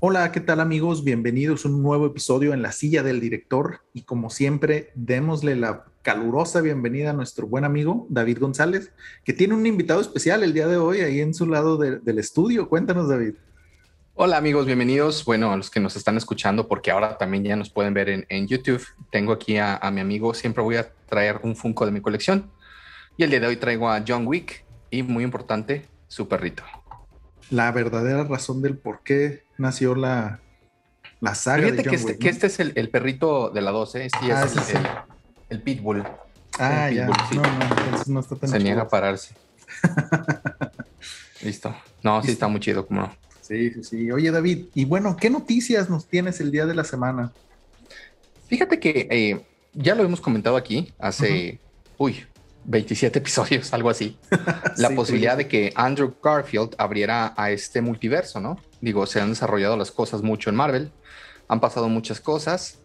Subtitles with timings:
[0.00, 1.02] Hola, ¿qué tal amigos?
[1.02, 5.86] Bienvenidos a un nuevo episodio en la silla del director y como siempre, démosle la
[6.02, 8.92] calurosa bienvenida a nuestro buen amigo David González,
[9.24, 12.68] que tiene un invitado especial el día de hoy ahí en su lado del estudio.
[12.68, 13.34] Cuéntanos, David.
[14.14, 15.24] Hola amigos, bienvenidos.
[15.24, 18.46] Bueno, a los que nos están escuchando, porque ahora también ya nos pueden ver en,
[18.46, 18.86] YouTube.
[19.10, 22.52] Tengo aquí a, mi amigo, siempre voy a traer un Funko de mi colección.
[23.16, 26.62] Y el día de hoy traigo a John Wick y muy importante, su perrito.
[27.50, 30.40] La verdadera razón del por qué nació la,
[31.20, 31.64] la saga.
[31.64, 34.74] Fíjate que, este, que este es el, perrito de la 12, este ah, es
[35.48, 36.04] el, Pitbull.
[36.58, 37.06] Ah, ya.
[37.06, 39.34] No, no, no está tan Se niega a pararse.
[41.42, 41.74] Listo.
[42.02, 43.16] No, sí está muy chido, como no.
[43.40, 44.10] Sí, sí, sí.
[44.10, 47.32] Oye, David, y bueno, ¿qué noticias nos tienes el día de la semana?
[48.48, 51.60] Fíjate que eh, ya lo hemos comentado aquí hace,
[51.96, 52.26] uy,
[52.64, 54.18] 27 episodios, algo así.
[54.76, 58.58] la posibilidad de que Andrew Garfield abriera a este multiverso, ¿no?
[58.80, 60.92] Digo, se han desarrollado las cosas mucho en Marvel,
[61.48, 62.78] han pasado muchas cosas,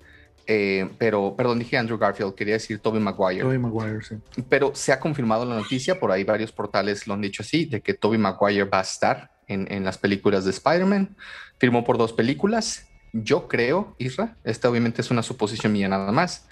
[0.45, 3.41] eh, pero, perdón, dije Andrew Garfield, quería decir Tobey Maguire.
[3.41, 4.15] Tobey Maguire, sí.
[4.49, 7.81] Pero se ha confirmado la noticia, por ahí varios portales lo han dicho así, de
[7.81, 11.15] que Tobey Maguire va a estar en, en las películas de Spider-Man.
[11.59, 12.87] Firmó por dos películas.
[13.13, 16.47] Yo creo, Isra, esta obviamente es una suposición mía nada más,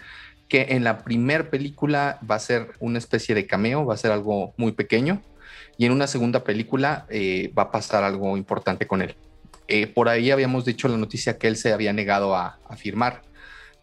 [0.51, 4.11] que en la primera película va a ser una especie de cameo, va a ser
[4.11, 5.21] algo muy pequeño,
[5.77, 9.15] y en una segunda película eh, va a pasar algo importante con él.
[9.69, 13.21] Eh, por ahí habíamos dicho la noticia que él se había negado a, firmar,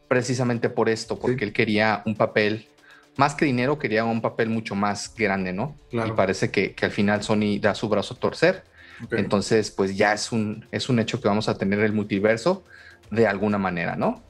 [0.09, 2.69] precisamente por esto, porque él quería un papel,
[3.17, 5.75] más que dinero, quería un papel mucho más grande, ¿no?
[5.91, 8.63] Y parece que, al final Sony da su brazo a torcer.
[9.11, 12.63] Entonces, pues ya es un, es un hecho que vamos a tener el multiverso
[13.11, 14.28] de alguna manera, ¿no?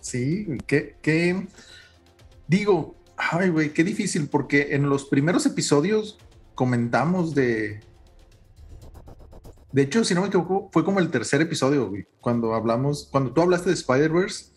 [0.00, 1.46] Sí, que,
[2.46, 6.18] digo, ay, güey, qué difícil, porque en los primeros episodios
[6.54, 7.80] comentamos de.
[9.72, 13.32] De hecho, si no me equivoco, fue como el tercer episodio, güey, cuando hablamos, cuando
[13.32, 14.52] tú hablaste de Spider-Verse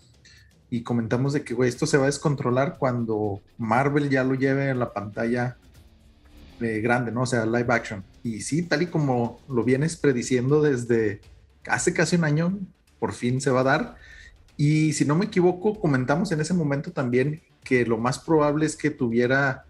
[0.70, 4.70] y comentamos de que, güey, esto se va a descontrolar cuando Marvel ya lo lleve
[4.70, 5.58] a la pantalla
[6.60, 7.22] eh, grande, ¿no?
[7.22, 8.04] O sea, live action.
[8.24, 11.22] Y sí, tal y como lo vienes prediciendo desde
[11.68, 12.60] hace casi un año,
[13.00, 13.96] por fin se va a dar.
[14.58, 18.76] Y si no me equivoco, comentamos en ese momento también que lo más probable es
[18.76, 19.66] que tuviera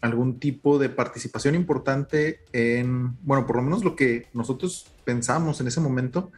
[0.00, 5.68] algún tipo de participación importante en, bueno, por lo menos lo que nosotros pensamos en
[5.68, 6.30] ese momento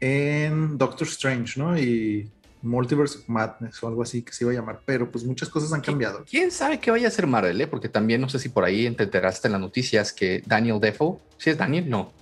[0.00, 1.78] en Doctor Strange, ¿no?
[1.78, 2.30] Y
[2.62, 5.72] Multiverse of Madness o algo así que se iba a llamar, pero pues muchas cosas
[5.72, 6.24] han cambiado.
[6.28, 7.60] ¿Quién sabe qué vaya a hacer Marvel?
[7.60, 7.66] Eh?
[7.66, 11.18] Porque también no sé si por ahí te enteraste en las noticias que Daniel Defoe,
[11.38, 11.88] ¿sí es Daniel?
[11.88, 12.12] No.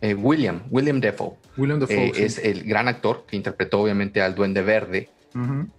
[0.00, 1.34] Eh, William, William Defoe.
[1.56, 2.08] William Defoe.
[2.08, 5.10] Eh, es el gran actor que interpretó obviamente al Duende Verde.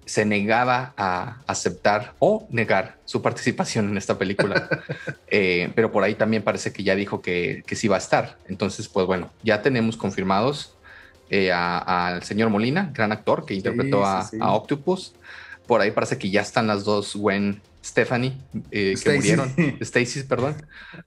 [0.06, 4.70] Se negaba a aceptar o negar su participación en esta película.
[5.74, 8.38] pero por ahí también parece que ya dijo que, que sí va a estar.
[8.48, 10.78] Entonces, pues bueno, ya tenemos confirmados
[11.30, 15.14] eh, al señor Molina, gran actor que interpretó a, Octopus.
[15.66, 18.38] Por ahí parece que ya están las dos Gwen Stephanie
[18.72, 19.54] eh, que murieron.
[19.80, 20.56] Stacy, perdón.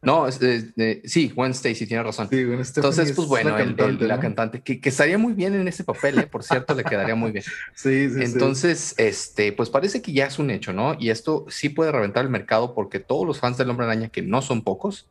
[0.03, 2.29] No, eh, sí, Gwen Stacy, tiene razón.
[2.31, 6.85] Entonces, pues bueno, la cantante, que, estaría muy bien en ese papel, por cierto, le
[6.85, 7.45] quedaría muy bien.
[7.75, 10.97] Sí, sí, Entonces, este, pues parece que ya es un hecho, ¿no?
[10.99, 14.23] Y esto sí puede reventar el mercado porque todos los fans del Hombre Araña, que
[14.23, 15.09] no son pocos,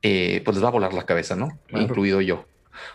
[0.00, 1.58] pues les va a volar la cabeza, ¿no?
[1.70, 2.46] Incluido yo.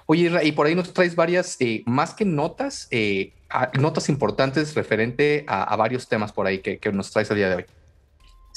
[0.05, 3.33] Oye, y por ahí nos traes varias, eh, más que notas, eh,
[3.79, 7.65] notas importantes referente a, varios temas por ahí que, nos traes el día de hoy.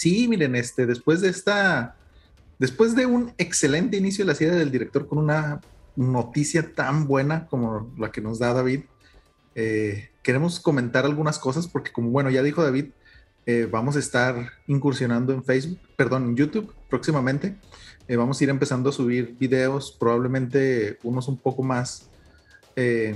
[0.02, 1.94] Sí, miren, este, después de esta,
[2.58, 5.60] después de un excelente inicio de la serie del director con una
[5.94, 8.80] noticia tan buena como la que nos da David,
[9.54, 12.86] eh, queremos comentar algunas cosas porque como bueno, ya dijo David,
[13.70, 17.56] vamos a estar incursionando en Facebook, perdón, en YouTube próximamente.
[18.08, 22.10] Eh, vamos a ir empezando a subir videos, probablemente unos un poco más
[22.74, 23.14] eh,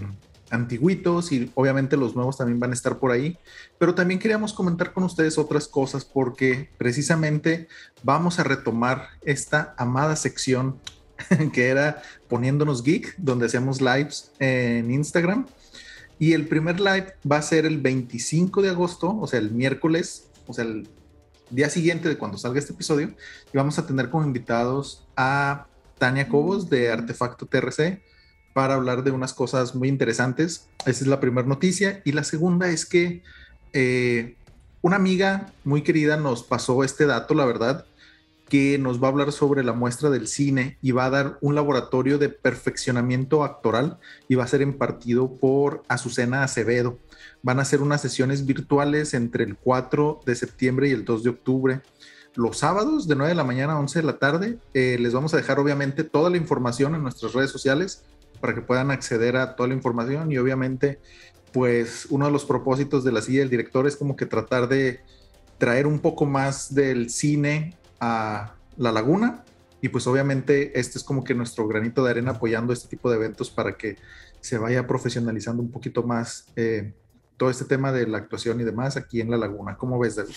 [0.51, 3.39] antiguitos y obviamente los nuevos también van a estar por ahí.
[3.79, 7.69] Pero también queríamos comentar con ustedes otras cosas porque precisamente
[8.03, 10.79] vamos a retomar esta amada sección
[11.53, 15.47] que era poniéndonos geek, donde hacemos lives en Instagram.
[16.19, 20.29] Y el primer live va a ser el 25 de agosto, o sea, el miércoles,
[20.47, 20.89] o sea, el
[21.51, 23.15] día siguiente de cuando salga este episodio,
[23.53, 25.67] y vamos a tener como invitados a
[25.99, 28.03] Tania Cobos de Artefacto TRC
[28.57, 30.67] para hablar de unas cosas muy interesantes.
[30.87, 32.01] Esa es la primera noticia.
[32.07, 33.23] Y la segunda es que
[33.75, 34.35] eh,
[34.81, 37.85] una amiga muy querida nos pasó este dato, la verdad,
[38.49, 41.55] que nos va a hablar sobre la muestra del cine y va a dar un
[41.55, 46.99] laboratorio de perfeccionamiento actoral y va a ser impartido por Azucena Acevedo.
[47.43, 51.29] Van a ser unas sesiones virtuales entre el 4 de septiembre y el 2 de
[51.29, 51.81] octubre.
[52.35, 54.59] Los sábados de 9 de la mañana a 11 de la tarde.
[54.73, 58.03] Eh, les vamos a dejar obviamente toda la información en nuestras redes sociales
[58.41, 61.01] para que puedan acceder a toda la información y obviamente
[61.53, 65.01] pues uno de los propósitos de la silla del director es como que tratar de
[65.59, 69.45] traer un poco más del cine a la laguna
[69.81, 73.17] y pues obviamente este es como que nuestro granito de arena apoyando este tipo de
[73.17, 73.97] eventos para que
[74.41, 76.93] se vaya profesionalizando un poquito más eh,
[77.37, 79.77] todo este tema de la actuación y demás aquí en la laguna.
[79.77, 80.35] ¿Cómo ves, David?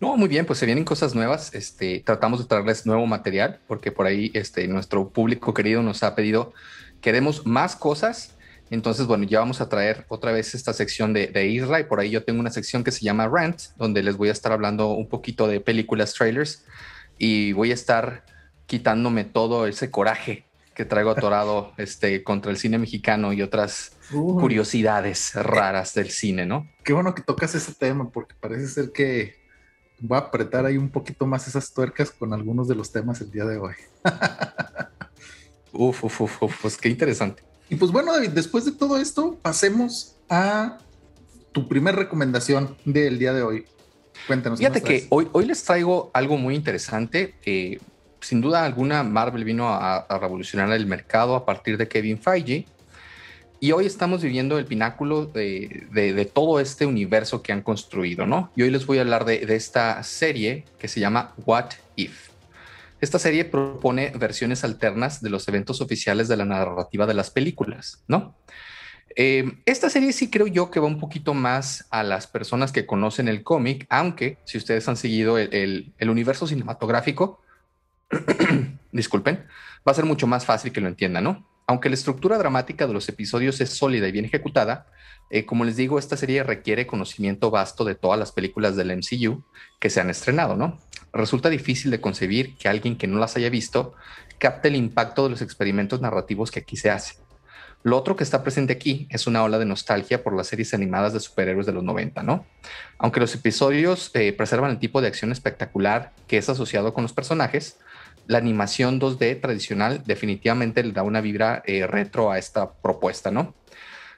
[0.00, 1.54] No, muy bien, pues se vienen cosas nuevas.
[1.54, 6.14] Este, tratamos de traerles nuevo material porque por ahí este, nuestro público querido nos ha
[6.14, 6.52] pedido,
[7.00, 8.34] queremos más cosas.
[8.70, 12.00] Entonces, bueno, ya vamos a traer otra vez esta sección de, de Isra y por
[12.00, 14.88] ahí yo tengo una sección que se llama Rant, donde les voy a estar hablando
[14.90, 16.64] un poquito de películas, trailers
[17.16, 18.24] y voy a estar
[18.66, 20.44] quitándome todo ese coraje
[20.74, 26.70] que traigo atorado este, contra el cine mexicano y otras curiosidades raras del cine, ¿no?
[26.84, 29.37] Qué bueno que tocas ese tema porque parece ser que
[30.00, 33.30] voy a apretar ahí un poquito más esas tuercas con algunos de los temas el
[33.30, 33.74] día de hoy.
[35.72, 37.42] uf, uf, uf, uf, pues qué interesante.
[37.68, 40.78] Y pues bueno, David, después de todo esto, pasemos a
[41.52, 43.66] tu primera recomendación del día de hoy.
[44.26, 44.58] Cuéntanos.
[44.58, 47.34] Fíjate que hoy, hoy les traigo algo muy interesante.
[47.42, 47.80] que
[48.20, 52.66] sin duda alguna, Marvel vino a, revolucionar el mercado a partir de Kevin Feige.
[53.60, 58.52] Y hoy estamos viviendo el pináculo de, todo este universo que han construido, ¿no?
[58.54, 62.28] Y hoy les voy a hablar de, esta serie que se llama What If.
[63.00, 68.02] Esta serie propone versiones alternas de los eventos oficiales de la narrativa de las películas,
[68.06, 68.36] ¿no?
[69.16, 72.86] Eh, esta serie sí creo yo que va un poquito más a las personas que
[72.86, 77.40] conocen el cómic, aunque si ustedes han seguido el, universo cinematográfico,
[78.92, 79.44] disculpen,
[79.86, 81.57] va a ser mucho más fácil que lo entiendan, ¿no?
[81.68, 84.86] Aunque la estructura dramática de los episodios es sólida y bien ejecutada,
[85.28, 89.44] eh, como les digo, esta serie requiere conocimiento vasto de todas las películas del MCU
[89.78, 90.78] que se han estrenado, ¿no?
[91.12, 93.94] Resulta difícil de concebir que alguien que no las haya visto
[94.38, 97.18] capte el impacto de los experimentos narrativos que aquí se hacen.
[97.82, 101.12] Lo otro que está presente aquí es una ola de nostalgia por las series animadas
[101.12, 102.46] de superhéroes de los 90, ¿no?
[102.96, 107.12] Aunque los episodios eh, preservan el tipo de acción espectacular que es asociado con los
[107.12, 107.78] personajes,
[108.28, 113.54] la animación 2D tradicional definitivamente le da una vibra eh, retro a esta propuesta, ¿no?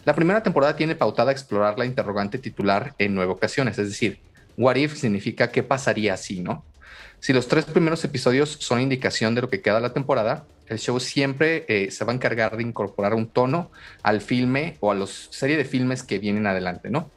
[0.05, 4.19] La primera temporada tiene pautada explorar la interrogante titular en nueve ocasiones, es decir,
[4.57, 6.65] what if significa qué pasaría si, ¿no?
[7.21, 10.99] Si los tres primeros episodios son indicación de lo que queda la temporada, el show
[10.99, 13.71] siempre eh, se va a encargar de incorporar un tono
[14.03, 17.11] al filme o a la serie de filmes que vienen adelante, ¿no?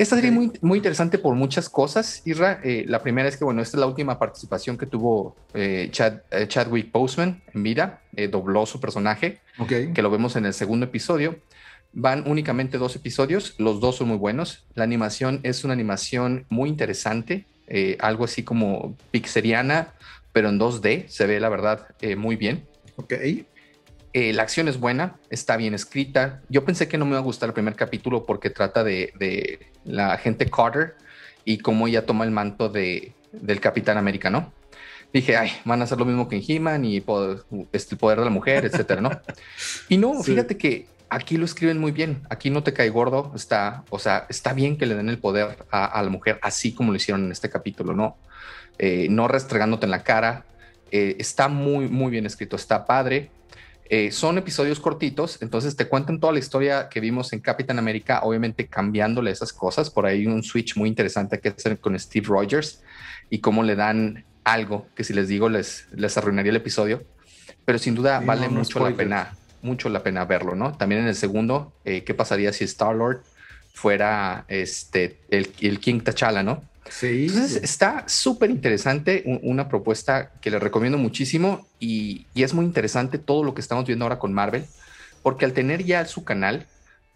[0.00, 2.60] Esta serie es muy, muy interesante por muchas cosas, Isra.
[2.64, 6.20] Eh, la primera es que, bueno, esta es la última participación que tuvo eh, Chad,
[6.48, 8.00] Chadwick Boseman en vida.
[8.30, 11.38] dobló su personaje, que lo vemos en el segundo episodio.
[11.92, 14.64] Van únicamente dos episodios, los dos son muy buenos.
[14.74, 19.92] La animación es una animación muy interesante, eh, algo así como pixeriana,
[20.32, 21.08] pero en 2D.
[21.08, 22.66] Se ve, la verdad, eh, muy bien.
[22.96, 23.12] Ok.
[24.12, 26.42] Eh, la acción es buena, está bien escrita.
[26.48, 30.12] Yo pensé que no me iba a gustar el primer capítulo porque trata de, la
[30.12, 30.96] agente Carter
[31.44, 34.52] y cómo ella toma el manto de, del Capitán América, ¿no?
[35.12, 37.04] Dije, ay, van a hacer lo mismo que en He-Man y
[37.72, 39.10] este, el poder de la mujer, etcétera, ¿no?
[39.88, 42.22] Y no, fíjate que aquí lo escriben muy bien.
[42.30, 43.32] Aquí no te cae gordo.
[43.34, 46.92] Está, o sea, está bien que le den el poder a, la mujer, así como
[46.92, 48.16] lo hicieron en este capítulo, ¿no?
[48.78, 50.46] Eh, no restregándote en la cara.
[50.92, 52.56] Eh, está muy, muy bien escrito.
[52.56, 53.30] Está padre.
[53.92, 58.20] Eh, son episodios cortitos, entonces te cuentan toda la historia que vimos en Capitán América,
[58.22, 59.90] obviamente cambiándole esas cosas.
[59.90, 62.84] Por ahí un switch muy interesante que hacer con Steve Rogers
[63.30, 67.02] y cómo le dan algo que si les digo les, les arruinaría el episodio,
[67.64, 70.72] pero sin duda vale mucho la pena mucho la pena verlo, ¿no?
[70.72, 73.22] También en el segundo, eh, ¿qué pasaría si Star Lord
[73.74, 76.62] fuera este, el, el King T'Challa, ¿no?
[76.90, 77.26] Sí.
[77.28, 83.44] Entonces está súper interesante, una propuesta que le recomiendo muchísimo y, es muy interesante todo
[83.44, 84.66] lo que estamos viendo ahora con Marvel,
[85.22, 86.66] porque al tener ya su canal,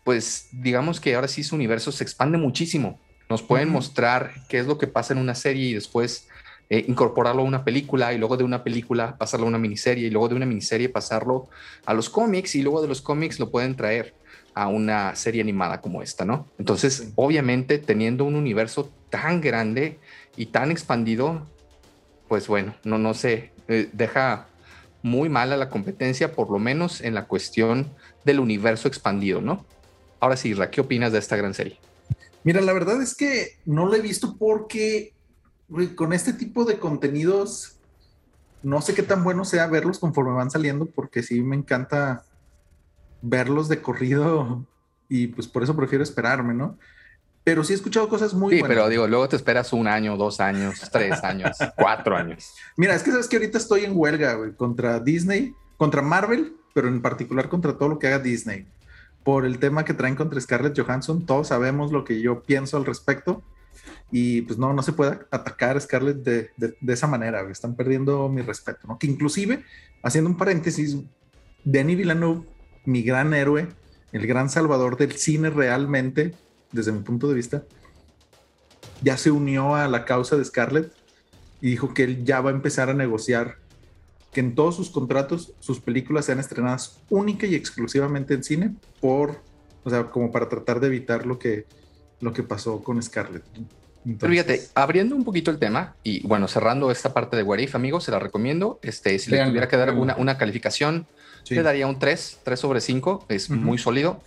[0.05, 3.01] pues digamos que ahora sí su universo se expande muchísimo.
[3.29, 6.29] Nos pueden mostrar qué es lo que pasa en una serie y después
[6.71, 10.11] eh, incorporarlo a una película y luego de una película pasarlo a una miniserie y
[10.11, 11.49] luego de una miniserie pasarlo
[11.85, 14.15] a los cómics y luego de los cómics lo pueden traer
[14.55, 16.47] a una serie animada como esta, ¿no?
[16.59, 19.99] Entonces, obviamente, teniendo un universo tan grande
[20.37, 21.47] y tan expandido,
[22.29, 24.47] pues bueno, no, no sé, eh, deja
[25.03, 27.91] muy mala la competencia, por lo menos en la cuestión
[28.25, 29.65] del universo expandido, ¿no?
[30.21, 31.79] Ahora sí, Ra, ¿qué opinas de esta gran serie?
[32.45, 35.13] Mira, la verdad es que no la he visto porque
[35.95, 37.77] con este tipo de contenidos,
[38.63, 42.25] no sé qué tan bueno sea verlos conforme van saliendo, porque sí me encanta
[43.25, 44.65] verlos de corrido
[45.09, 46.79] y pues por eso prefiero esperarme, ¿no?
[47.43, 50.41] Pero sí he escuchado cosas muy sí, pero digo, luego te esperas un año, dos
[50.41, 52.55] años, tres años, cuatro años.
[52.77, 56.89] Mira, es que sabes que ahorita estoy en huelga, güey, contra Disney, contra Marvel pero
[56.89, 58.67] en particular contra todo lo que haga Disney.
[59.23, 62.85] Por el tema que traen contra Scarlett Johansson, todos sabemos lo que yo pienso al
[62.85, 63.43] respecto.
[64.11, 67.41] Y pues no, no se puede atacar a Scarlett de, de, esa manera.
[67.51, 68.99] Están perdiendo mi respeto, ¿no?
[68.99, 69.65] Que inclusive,
[70.03, 70.99] haciendo un paréntesis,
[71.65, 72.45] Denis Villeneuve,
[72.85, 73.69] mi gran héroe,
[74.13, 76.35] el gran salvador del cine realmente,
[76.73, 77.65] desde mi punto de vista,
[79.03, 80.93] ya se unió a la causa de Scarlett
[81.61, 83.57] y dijo que él ya va a empezar a negociar
[84.33, 89.41] que en todos sus contratos sus películas sean estrenadas única y exclusivamente en cine por,
[89.85, 91.67] o sea, como para tratar de evitar lo que,
[92.21, 93.45] lo que pasó con Scarlett.
[94.05, 97.75] Pero fíjate, abriendo un poquito el tema y bueno, cerrando esta parte de What If,
[97.75, 98.79] amigos, se la recomiendo.
[98.83, 101.07] Este, si le tuviera que dar una, una calificación,
[101.51, 104.23] le daría un 3, 3 sobre 5, es muy sólido.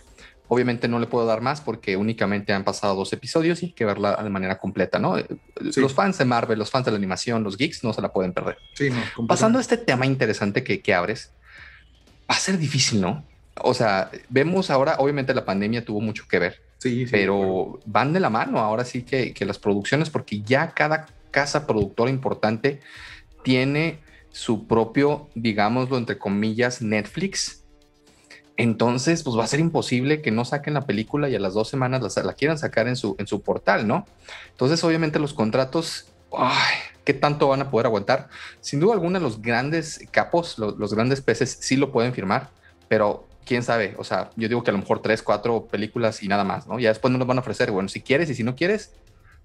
[0.50, 3.84] Obviamente no le puedo dar más porque únicamente han pasado dos episodios y hay que
[3.84, 5.16] verla de manera completa, ¿no?
[5.76, 8.32] Los fans de Marvel, los fans de la animación, los geeks no se la pueden
[8.32, 8.56] perder.
[8.72, 11.32] Sí, no, Pasando a este tema interesante que, que abres,
[12.30, 13.24] va a ser difícil, ¿no?
[13.60, 18.20] O sea, vemos ahora, obviamente la pandemia tuvo mucho que ver, sí, pero van de
[18.20, 22.80] la mano ahora sí que, que las producciones, porque ya cada casa productora importante
[23.42, 23.98] tiene
[24.38, 27.64] su propio, digámoslo entre comillas, Netflix
[28.58, 31.68] entonces, pues va a ser imposible que no saquen la película y a las dos
[31.68, 34.04] semanas la, quieran sacar en su, en su portal, ¿no?
[34.50, 38.28] Entonces, obviamente los contratos, ay, ¿qué tanto van a poder aguantar?
[38.60, 42.50] Sin duda alguna, los grandes capos, los, grandes peces sí lo pueden firmar,
[42.88, 46.26] pero quién sabe, o sea, yo digo que a lo mejor tres, cuatro películas y
[46.26, 46.80] nada más, ¿no?
[46.80, 48.92] Ya después no nos van a ofrecer, bueno, si quieres y si no quieres,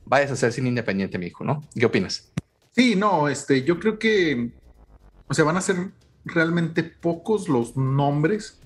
[0.05, 1.63] vayas a ser cine independiente, mi hijo, ¿no?
[1.75, 2.31] ¿Qué opinas?
[2.71, 4.50] Sí, no, este, yo creo que,
[5.34, 5.90] o sea, van a ser
[6.25, 8.60] realmente pocos los nombres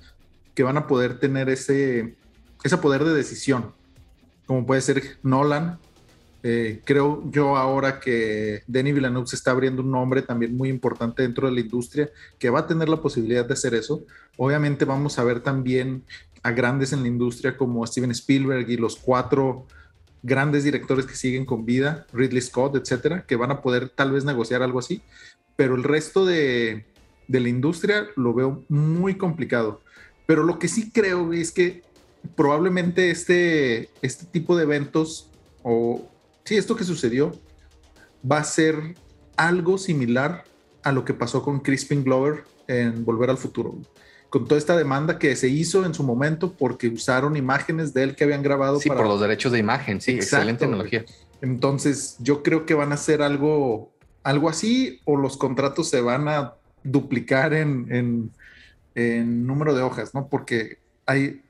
[0.53, 2.17] que van a poder tener ese,
[2.61, 3.71] ese poder de decisión,
[4.45, 5.79] como puede ser Nolan.
[6.43, 11.21] Eh, creo yo ahora que Denis Villeneuve se está abriendo un nombre también muy importante
[11.21, 14.03] dentro de la industria que va a tener la posibilidad de hacer eso.
[14.35, 16.03] Obviamente vamos a ver también
[16.43, 19.67] a grandes en la industria como Steven Spielberg y los cuatro
[20.21, 24.25] grandes directores que siguen con vida, Ridley Scott, etcétera, que van a poder tal vez
[24.25, 25.01] negociar algo así,
[25.57, 26.85] pero el resto de,
[27.27, 29.81] de la industria lo veo muy complicado.
[30.25, 31.81] Pero lo que sí creo es que
[32.35, 35.29] probablemente este, este tipo de eventos,
[35.63, 36.07] o
[36.45, 37.33] sí, esto que sucedió,
[38.29, 38.95] va a ser
[39.35, 40.45] algo similar
[40.83, 43.75] a lo que pasó con Crispin Glover en Volver al Futuro.
[44.29, 48.15] Con toda esta demanda que se hizo en su momento porque usaron imágenes de él
[48.15, 48.79] que habían grabado.
[48.79, 51.05] Sí, por los derechos de imagen, sí, excelente tecnología.
[51.41, 53.91] Entonces, yo creo que van a ser algo,
[54.27, 58.29] algo así, o los contratos se van a duplicar en,
[58.93, 60.27] en número de hojas, ¿no?
[60.27, 61.43] Porque hay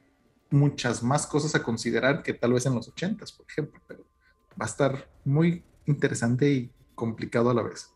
[0.51, 4.01] muchas más cosas a considerar que tal vez en los 80, por ejemplo, pero
[4.51, 7.89] va a estar muy interesante y complicado a la vez.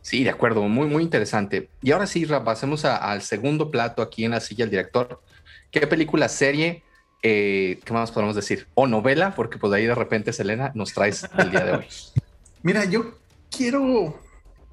[0.00, 1.68] Sí, de acuerdo, muy, muy interesante.
[1.82, 5.22] Y ahora sí, pasemos al segundo plato aquí en la silla del director.
[5.70, 6.82] ¿Qué película, serie,
[7.22, 8.68] eh, qué más podemos decir?
[8.72, 11.86] O novela, porque pues ahí de repente, Selena, nos traes el día de hoy.
[12.62, 13.18] Mira, yo
[13.58, 14.14] quiero,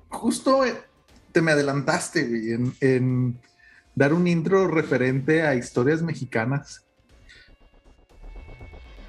[0.09, 0.75] justo eh,
[1.31, 3.39] te me adelantaste, en
[3.95, 6.85] dar un intro referente a historias mexicanas.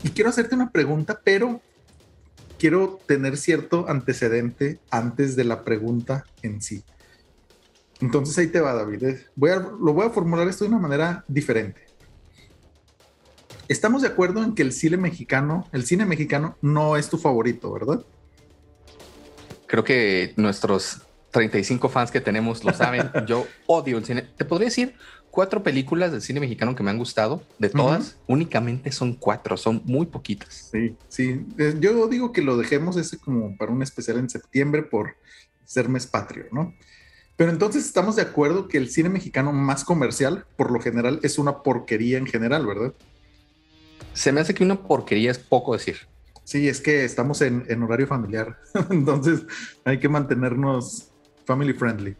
[0.03, 1.61] Y quiero hacerte una pregunta, pero
[2.59, 6.83] quiero tener cierto antecedente antes de la pregunta en sí.
[8.01, 9.05] Entonces ahí te va, David.
[9.05, 11.83] A, lo voy a formular esto de una manera diferente.
[13.69, 17.73] Estamos de acuerdo en que el cine mexicano, el cine mexicano no es tu favorito,
[17.73, 18.05] ¿verdad?
[19.67, 23.11] Creo que nuestros 35 fans que tenemos lo saben.
[23.27, 24.23] Yo odio el cine.
[24.23, 24.95] Te podría decir
[25.31, 27.43] cuatro películas del cine mexicano que me han gustado.
[27.59, 30.71] De todas, únicamente son cuatro, son muy poquitas.
[30.73, 31.45] Sí, sí.
[31.59, 35.17] Eh, yo digo que lo dejemos ese como para un especial en septiembre por
[35.67, 36.75] ser mes patrio, ¿no?
[37.37, 41.39] Pero entonces estamos de acuerdo que el cine mexicano más comercial, por lo general, es
[41.39, 42.95] una porquería en general, ¿verdad?
[44.15, 45.99] Se me hace que una porquería es poco decir.
[46.47, 48.57] Sí, es que estamos en, en horario familiar,
[48.91, 49.43] entonces
[49.85, 51.11] hay que mantenernos
[51.45, 52.15] family friendly.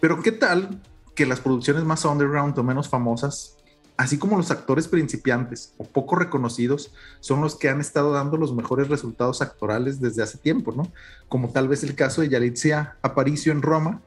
[0.00, 0.82] Pero ¿qué tal
[1.14, 3.56] que las producciones más underground o menos famosas,
[3.96, 8.52] así como los actores principiantes o poco reconocidos, son los que han estado dando los
[8.52, 10.90] mejores resultados actorales desde hace tiempo, ¿no?
[11.28, 14.02] Como tal vez el caso de Yalitza Aparicio en Roma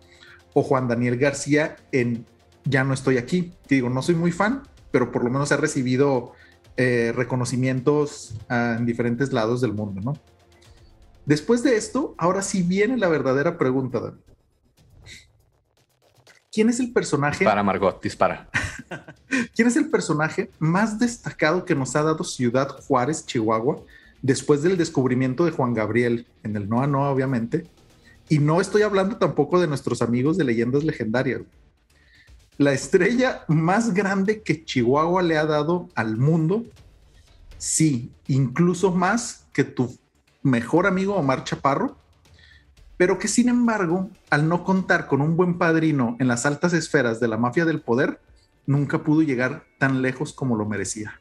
[0.53, 2.25] o Juan Daniel García en
[2.65, 3.53] Ya no estoy aquí.
[3.70, 6.34] digo, no soy muy fan, pero por lo menos ha recibido
[6.77, 10.18] eh, reconocimientos ah, en diferentes lados del mundo, ¿no?
[11.25, 14.18] Después de esto, ahora sí viene la verdadera pregunta, David.
[16.51, 17.46] ¿Quién es el personaje?
[17.46, 18.50] Para Margot, dispara.
[19.56, 23.82] ¿Quién es el personaje más destacado que nos ha dado Ciudad Juárez, Chihuahua,
[24.22, 27.65] después del descubrimiento de Juan Gabriel en el Noa Noa, obviamente?
[28.30, 31.42] Y no estoy hablando tampoco de nuestros amigos de leyendas legendarias.
[32.57, 36.65] La estrella más grande que Chihuahua le ha dado al mundo,
[37.57, 39.98] sí, incluso más que tu
[40.41, 41.98] mejor amigo Omar Chaparro,
[42.98, 47.19] pero que sin embargo, al no contar con un buen padrino en las altas esferas
[47.19, 48.19] de la mafia del poder,
[48.65, 51.19] nunca pudo llegar tan lejos como lo merecía.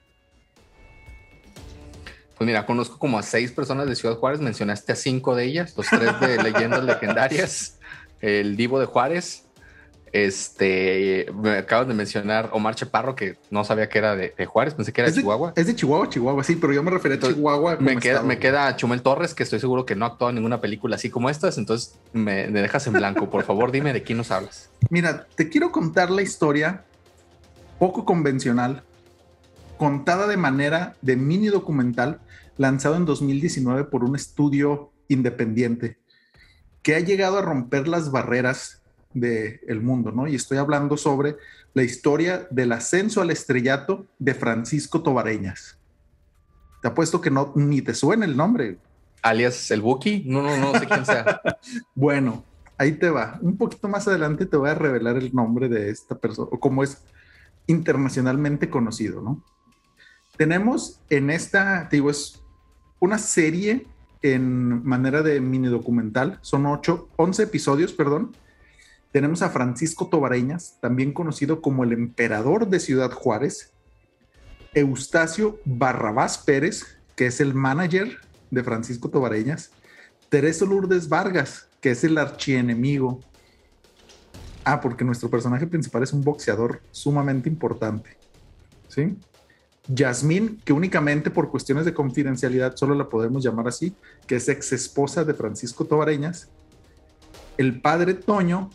[2.37, 5.75] Pues mira, conozco como a seis personas de Ciudad Juárez, mencionaste a cinco de ellas,
[5.77, 7.79] los tres de leyendas legendarias,
[8.21, 9.45] el Divo de Juárez,
[10.13, 14.93] este, me acabas de mencionar Omar Chaparro, que no sabía que era de, Juárez, pensé
[14.93, 15.55] que era de Chihuahua.
[15.57, 17.77] Es de Chihuahua, Chihuahua, sí, pero yo me refería a Chihuahua.
[17.81, 20.61] Me queda, me queda Chumel Torres, que estoy seguro que no ha actuado en ninguna
[20.61, 23.31] película así como estas, entonces me, me dejas en blanco.
[23.31, 24.69] Por favor, dime de quién nos hablas.
[24.91, 26.85] Mira, te quiero contar la historia
[27.79, 28.83] poco convencional,
[29.79, 32.21] contada de manera de mini documental,
[32.59, 35.97] lanzado en 2019 por un estudio independiente,
[36.83, 38.82] que ha llegado a romper las barreras
[39.15, 40.27] del mundo, ¿no?
[40.27, 41.37] Y estoy hablando sobre
[41.75, 45.79] la historia del ascenso al estrellato de Francisco Tobareñas.
[46.81, 48.79] Te apuesto que no, ni te suena el nombre.
[49.23, 50.25] Alias el Buki.
[50.27, 51.41] No, no, no sé quién sea.
[51.95, 52.45] bueno,
[52.77, 53.39] ahí te va.
[53.41, 56.83] Un poquito más adelante te voy a revelar el nombre de esta persona, o cómo
[56.83, 57.03] es
[57.67, 59.43] internacionalmente conocido, ¿no?
[60.37, 62.43] Tenemos en esta, te digo, es
[62.99, 63.87] una serie
[64.23, 66.39] en manera de mini documental.
[66.43, 68.35] Son ocho, 11 episodios, perdón,
[69.13, 73.73] tenemos a Francisco Tobareñas, también conocido como el emperador de Ciudad Juárez,
[74.75, 78.17] Eustacio Barrabás Pérez, que es el manager
[78.51, 79.71] de Francisco Tobareñas,
[80.31, 83.21] Teresa Lourdes Vargas, que es el archienemigo.
[84.65, 88.17] Ah, porque nuestro personaje principal es un boxeador sumamente importante.
[88.89, 89.17] ¿Sí?
[89.89, 93.95] Yasmín, que únicamente por cuestiones de confidencialidad solo la podemos llamar así,
[94.27, 96.49] que es ex esposa de Francisco Tobareñas.
[97.59, 98.71] El padre Toño,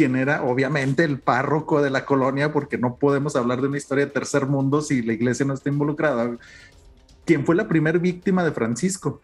[0.00, 4.06] quien era obviamente el párroco de la colonia, porque no podemos hablar de una historia
[4.06, 6.38] de tercer mundo si la iglesia no está involucrada,
[7.26, 9.20] quien fue la primera víctima de Francisco,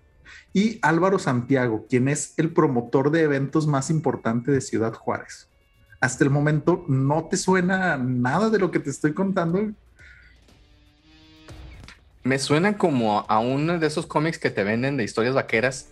[0.52, 5.48] y Álvaro Santiago, quien es el promotor de eventos más importante de Ciudad Juárez.
[5.98, 9.70] Hasta el momento no te suena nada de lo que te estoy contando.
[12.22, 15.88] Me suena como a uno de esos cómics que te venden de historias vaqueras.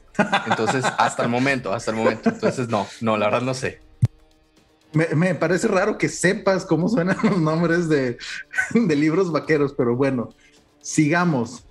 [0.47, 2.29] Entonces, hasta el momento, hasta el momento.
[2.29, 3.84] Entonces, no, no, la verdad no sé.
[4.95, 8.17] Me, parece raro que sepas cómo suenan los nombres de,
[8.73, 10.31] de libros vaqueros, pero bueno,
[10.81, 11.65] sigamos.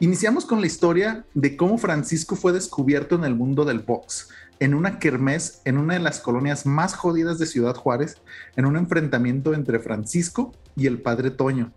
[0.00, 4.28] Iniciamos con la historia de cómo Francisco fue descubierto en el mundo del box,
[4.60, 8.16] en una kermés en una de las colonias más jodidas de Ciudad Juárez,
[8.56, 11.72] en un enfrentamiento entre Francisco y el padre Toño,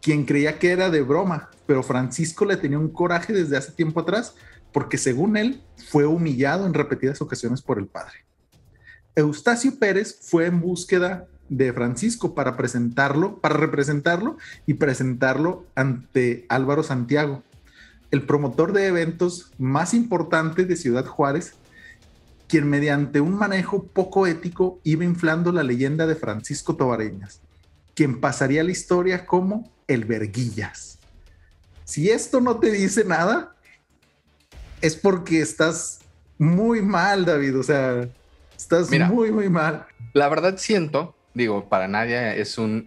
[0.00, 4.00] quien creía que era de broma, pero Francisco le tenía un coraje desde hace tiempo
[4.00, 4.34] atrás
[4.72, 8.29] porque según él fue humillado en repetidas ocasiones por el padre.
[9.16, 16.82] Eustacio Pérez fue en búsqueda de Francisco para presentarlo, para representarlo y presentarlo ante Álvaro
[16.82, 17.42] Santiago,
[18.10, 21.54] el promotor de eventos más importante de Ciudad Juárez,
[22.48, 27.40] quien mediante un manejo poco ético iba inflando la leyenda de Francisco Tobareñas,
[27.94, 30.98] quien pasaría la historia como el Verguillas.
[31.84, 33.56] Si esto no te dice nada,
[34.80, 36.00] es porque estás
[36.38, 37.58] muy mal, David.
[37.58, 38.08] O sea,
[38.70, 39.84] Estás muy, muy mal.
[40.12, 42.84] La verdad siento, digo, para nadie es un,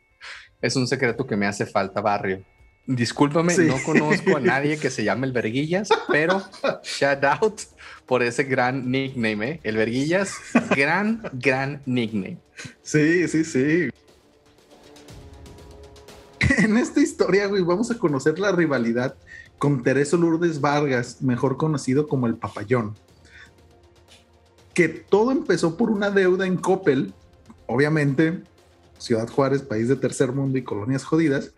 [0.62, 2.44] es un secreto que me hace falta barrio.
[2.86, 6.44] Discúlpame, no conozco a nadie que se llame el Verguillas, pero
[6.84, 7.60] shout out
[8.06, 9.60] por ese gran nickname, ¿eh?
[9.64, 10.36] El Verguillas,
[10.76, 12.38] gran, gran nickname.
[12.82, 13.90] Sí, sí, sí.
[16.58, 19.16] En esta historia, güey, vamos a conocer la rivalidad
[19.58, 22.94] con Tereso Lourdes Vargas, mejor conocido como el Papayón
[24.76, 27.14] que todo empezó por una deuda en Coppel,
[27.66, 28.42] obviamente,
[28.98, 31.54] Ciudad Juárez, país de tercer mundo y colonias jodidas,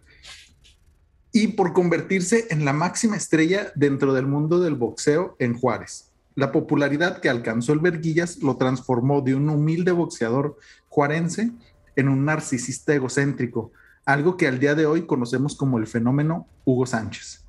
[1.33, 6.12] y por convertirse en la máxima estrella dentro del mundo del boxeo en Juárez.
[6.37, 10.57] La popularidad que alcanzó el Verguillas lo transformó de un humilde boxeador
[10.88, 11.50] juarense
[11.96, 13.72] en un narcisista egocéntrico,
[14.04, 17.44] algo que al día de hoy conocemos como el fenómeno Hugo Sánchez.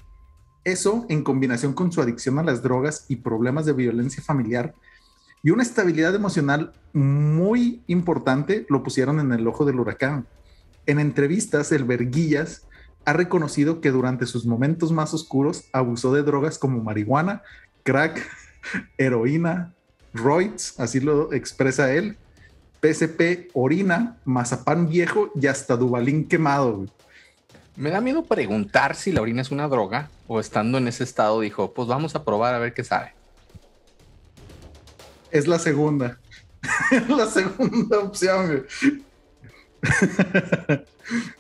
[0.64, 4.74] Eso, en combinación con su adicción a las drogas y problemas de violencia familiar,
[5.44, 10.28] y una estabilidad emocional muy importante lo pusieron en el ojo del huracán.
[10.86, 12.68] En entrevistas, el Verguillas
[13.06, 17.42] ha reconocido que durante sus momentos más oscuros abusó de drogas como marihuana,
[17.84, 18.22] crack,
[18.98, 19.74] heroína,
[20.14, 22.18] roids, así lo expresa él,
[22.82, 26.86] PSP, orina, mazapán viejo y hasta dubalín quemado.
[27.76, 31.40] Me da miedo preguntar si la orina es una droga o estando en ese estado
[31.40, 33.19] dijo, pues vamos a probar a ver qué sabe
[35.32, 36.20] es la segunda.
[37.08, 38.66] la segunda opción.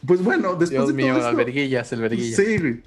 [0.06, 1.88] pues bueno, después de mío, todo esto, el verguillas.
[1.88, 2.82] Sí,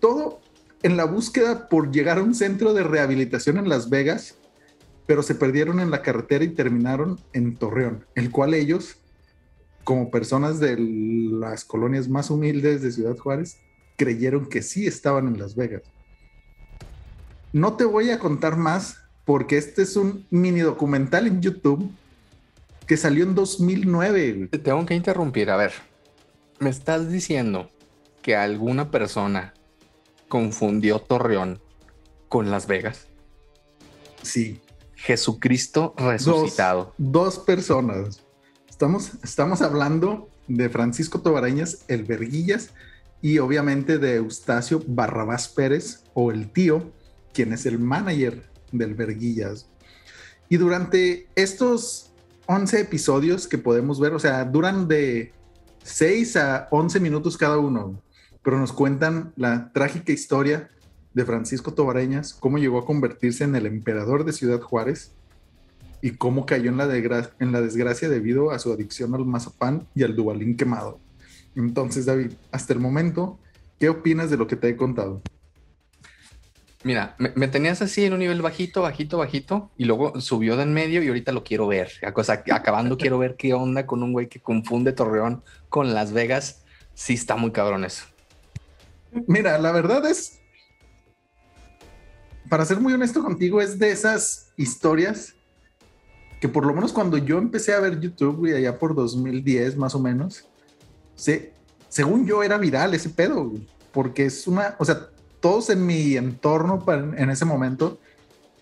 [0.00, 0.40] todo
[0.82, 4.36] en la búsqueda por llegar a un centro de rehabilitación en Las Vegas,
[5.06, 8.96] pero se perdieron en la carretera y terminaron en Torreón, el cual ellos,
[9.84, 13.58] como personas de las colonias más humildes de Ciudad Juárez,
[13.96, 15.82] creyeron que sí estaban en Las Vegas.
[17.52, 18.98] No te voy a contar más
[19.30, 21.88] porque este es un mini documental en YouTube
[22.84, 24.48] que salió en 2009.
[24.50, 25.50] Te tengo que interrumpir.
[25.50, 25.70] A ver,
[26.58, 27.70] me estás diciendo
[28.22, 29.54] que alguna persona
[30.26, 31.60] confundió Torreón
[32.28, 33.06] con Las Vegas.
[34.20, 34.60] Sí.
[34.96, 36.92] Jesucristo resucitado.
[36.98, 38.24] Dos, personas.
[38.68, 42.70] Estamos, estamos hablando de Francisco Tobarañas, el Verguillas,
[43.22, 46.90] y obviamente de Eustacio Barrabás Pérez, o el tío,
[47.32, 49.68] quien es el manager del Verguillas.
[50.48, 52.12] Y durante estos
[52.46, 55.32] 11 episodios que podemos ver, o sea, duran de
[55.84, 58.02] 6 a 11 minutos cada uno,
[58.42, 60.68] pero nos cuentan la trágica historia
[61.14, 65.12] de Francisco Tobareñas, cómo llegó a convertirse en el emperador de Ciudad Juárez
[66.02, 70.56] y cómo cayó en la, desgracia debido a su adicción al mazapán y al dubalín
[70.56, 70.98] quemado.
[71.56, 73.38] Entonces, David, hasta el momento,
[73.78, 75.20] ¿qué opinas de lo que te he contado?
[76.82, 80.72] Mira, me, tenías así en un nivel bajito, bajito, bajito, y luego subió de en
[80.72, 81.90] medio y ahorita lo quiero ver.
[82.02, 86.62] acabando quiero ver qué onda con un güey que confunde Torreón con Las Vegas.
[86.94, 88.06] Sí está muy cabrón eso.
[89.26, 90.40] Mira, la verdad es,
[92.48, 95.34] para ser muy honesto contigo, es de esas historias
[96.40, 99.94] que por lo menos cuando yo empecé a ver YouTube, y allá por 2010 más
[99.94, 100.48] o menos,
[101.14, 101.52] se,
[101.88, 103.52] según yo era viral ese pedo,
[103.92, 105.10] porque es una, o sea,
[105.40, 107.98] todos en mi entorno en ese momento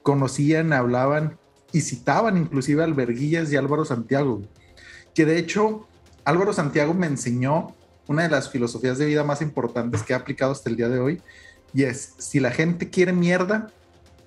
[0.03, 1.39] conocían, hablaban
[1.73, 4.43] y citaban inclusive a Alberguillas y Álvaro Santiago,
[5.15, 5.87] que de hecho
[6.25, 7.75] Álvaro Santiago me enseñó
[8.07, 10.99] una de las filosofías de vida más importantes que he aplicado hasta el día de
[10.99, 11.23] hoy,
[11.75, 13.71] y es, si la gente quiere mierda,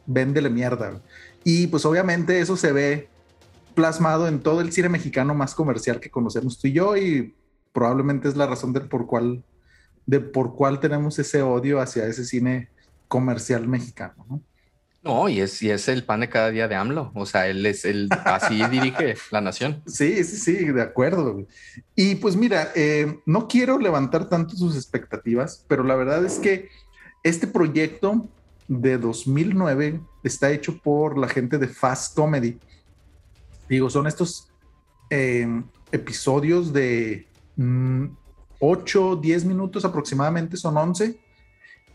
[0.06, 1.02] véndele mierda.
[1.44, 3.10] Y pues obviamente eso se ve
[3.74, 7.34] plasmado en todo el cine mexicano más comercial que conocemos tú y yo, y
[7.74, 9.44] probablemente es la razón por cuál
[10.12, 12.67] de por cuál tenemos ese odio hacia ese cine
[13.08, 14.41] comercial mexicano, ¿no?
[15.04, 17.13] No, y es, y es el pan de cada día de AMLO.
[17.15, 19.82] O sea, él es el, así dirige la nación.
[19.88, 21.47] Sí, sí, sí, de acuerdo.
[21.95, 26.67] Y pues mira, eh, no quiero levantar tanto sus expectativas, pero la verdad es que
[27.24, 28.28] este proyecto
[28.67, 32.60] de 2009 está hecho por la gente de Fast Comedy.
[33.69, 34.50] Digo, son estos
[35.10, 35.47] eh,
[35.93, 38.08] episodios de mm,
[38.62, 41.17] 8, 10 minutos aproximadamente, son 11,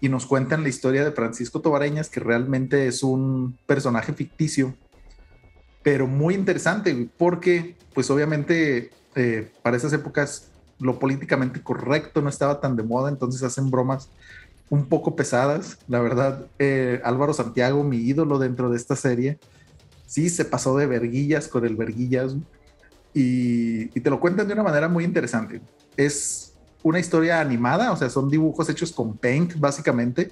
[0.00, 4.74] y nos cuentan la historia de Francisco Tobareñas, que realmente es un personaje ficticio,
[5.82, 10.48] pero muy interesante, porque pues obviamente eh, para esas épocas
[10.78, 14.10] lo políticamente correcto no estaba tan de moda, entonces hacen bromas
[14.68, 15.78] un poco pesadas.
[15.88, 19.38] La verdad, eh, Álvaro Santiago, mi ídolo dentro de esta serie,
[20.06, 22.34] sí se pasó de verguillas con el verguillas
[23.14, 25.62] y, y te lo cuentan de una manera muy interesante.
[25.96, 26.45] Es
[26.86, 30.30] una historia animada, o sea, son dibujos hechos con Paint, básicamente,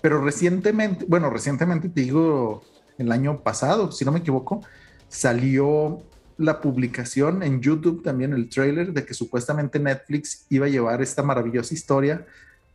[0.00, 2.62] pero recientemente, bueno, recientemente te digo,
[2.96, 4.60] el año pasado, si no me equivoco,
[5.08, 6.00] salió
[6.38, 11.24] la publicación en YouTube también, el trailer de que supuestamente Netflix iba a llevar esta
[11.24, 12.24] maravillosa historia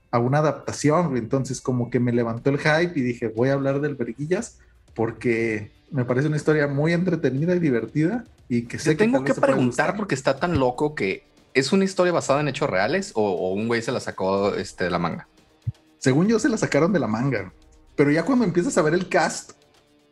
[0.09, 1.15] a una adaptación.
[1.15, 4.59] Entonces, como que me levantó el hype y dije, voy a hablar del Verguillas
[4.93, 9.95] porque me parece una historia muy entretenida y divertida y que sé tengo que preguntar
[9.95, 13.81] porque está tan loco que ¿Es una historia basada en hechos reales o, un güey
[13.81, 15.27] se la sacó este, de la manga?
[15.97, 17.53] Según yo, se la sacaron de la manga.
[17.95, 19.51] Pero ya cuando empiezas a ver el cast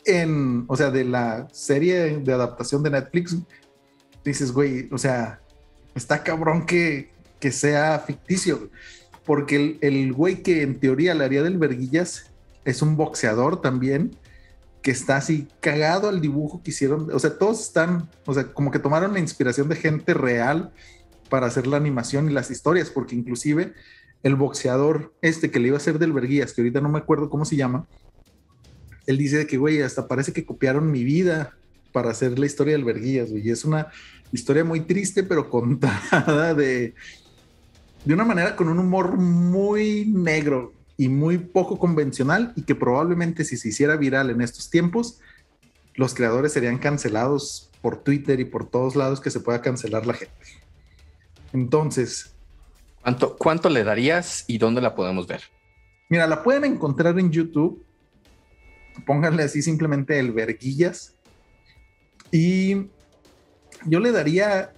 [0.05, 3.37] en, o sea, de la serie de adaptación de Netflix,
[4.23, 5.39] dices, güey, o sea,
[5.95, 8.69] está cabrón que, que sea ficticio.
[9.25, 12.25] Porque el, el güey que en teoría le haría del verguillas
[12.65, 14.15] es un boxeador también
[14.81, 17.09] que está así cagado al dibujo que hicieron.
[17.13, 20.71] O sea, todos están, o sea, como que tomaron la inspiración de gente real
[21.29, 23.73] para hacer la animación y las historias, porque inclusive
[24.23, 27.29] el boxeador este que le iba a hacer del Verguías, que ahorita no me acuerdo
[27.29, 27.87] cómo se llama,
[29.07, 31.57] él dice que, güey, hasta parece que copiaron mi vida
[31.91, 33.47] para hacer la historia del Verguías, güey.
[33.47, 33.87] Y es una
[34.31, 36.93] historia muy triste, pero contada de,
[38.05, 43.45] de una manera con un humor muy negro y muy poco convencional y que probablemente
[43.45, 45.19] si se hiciera viral en estos tiempos,
[45.95, 50.13] los creadores serían cancelados por Twitter y por todos lados que se pueda cancelar la
[50.13, 50.35] gente.
[51.53, 52.35] Entonces.
[53.01, 55.41] ¿Cuánto, ¿Cuánto le darías y dónde la podemos ver?
[56.09, 57.83] Mira, la pueden encontrar en YouTube.
[59.05, 61.15] Pónganle así simplemente el Verguillas.
[62.31, 62.87] Y
[63.85, 64.73] yo le daría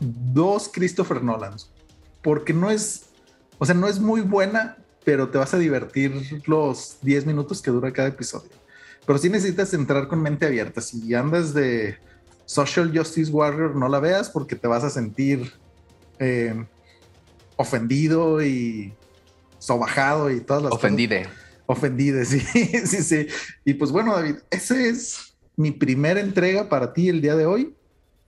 [0.00, 1.70] dos Christopher Nolans,
[2.22, 3.06] porque no es,
[3.58, 7.70] o sea, no es muy buena, pero te vas a divertir los 10 minutos que
[7.70, 8.50] dura cada episodio.
[9.06, 10.80] Pero sí necesitas entrar con mente abierta.
[10.80, 11.96] Si andas de
[12.46, 15.52] Social Justice Warrior, no la veas porque te vas a sentir
[16.18, 16.64] eh,
[17.56, 18.94] ofendido y
[19.58, 21.28] sobajado y todas las Ofendide.
[21.66, 23.26] Ofendide, sí, sí, sí.
[23.64, 27.74] Y pues bueno, David, ese es mi primera entrega para ti el día de hoy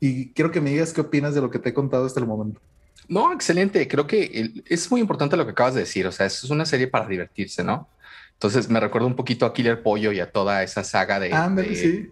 [0.01, 2.27] y quiero que me digas qué opinas de lo que te he contado hasta el
[2.27, 2.61] momento.
[3.07, 3.87] No, excelente.
[3.89, 6.07] Creo que es muy importante lo que acabas de decir.
[6.07, 7.89] O sea, es una serie para divertirse, ¿no?
[8.39, 12.11] Entonces me recuerda un poquito a Killer Pollo y a toda esa saga de, de,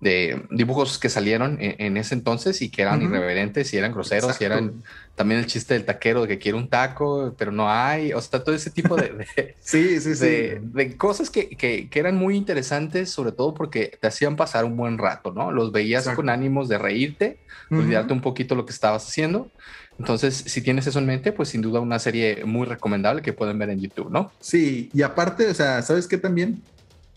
[0.00, 4.82] dibujos que salieron en, ese entonces y que eran irreverentes y eran groseros y eran
[5.14, 8.12] también el chiste del taquero de que quiere un taco, pero no hay.
[8.12, 9.26] O sea, todo ese tipo de,
[9.60, 14.64] sí, sí, de, cosas que, que, eran muy interesantes, sobre todo porque te hacían pasar
[14.64, 15.50] un buen rato, ¿no?
[15.50, 17.38] Los veías con ánimos de reírte,
[17.70, 19.50] olvidarte un poquito lo que estabas haciendo
[19.98, 23.58] entonces, si tienes eso en mente, pues sin duda una serie muy recomendable que pueden
[23.58, 24.30] ver en YouTube, ¿no?
[24.40, 26.62] Sí, y aparte, o sea, ¿sabes qué también?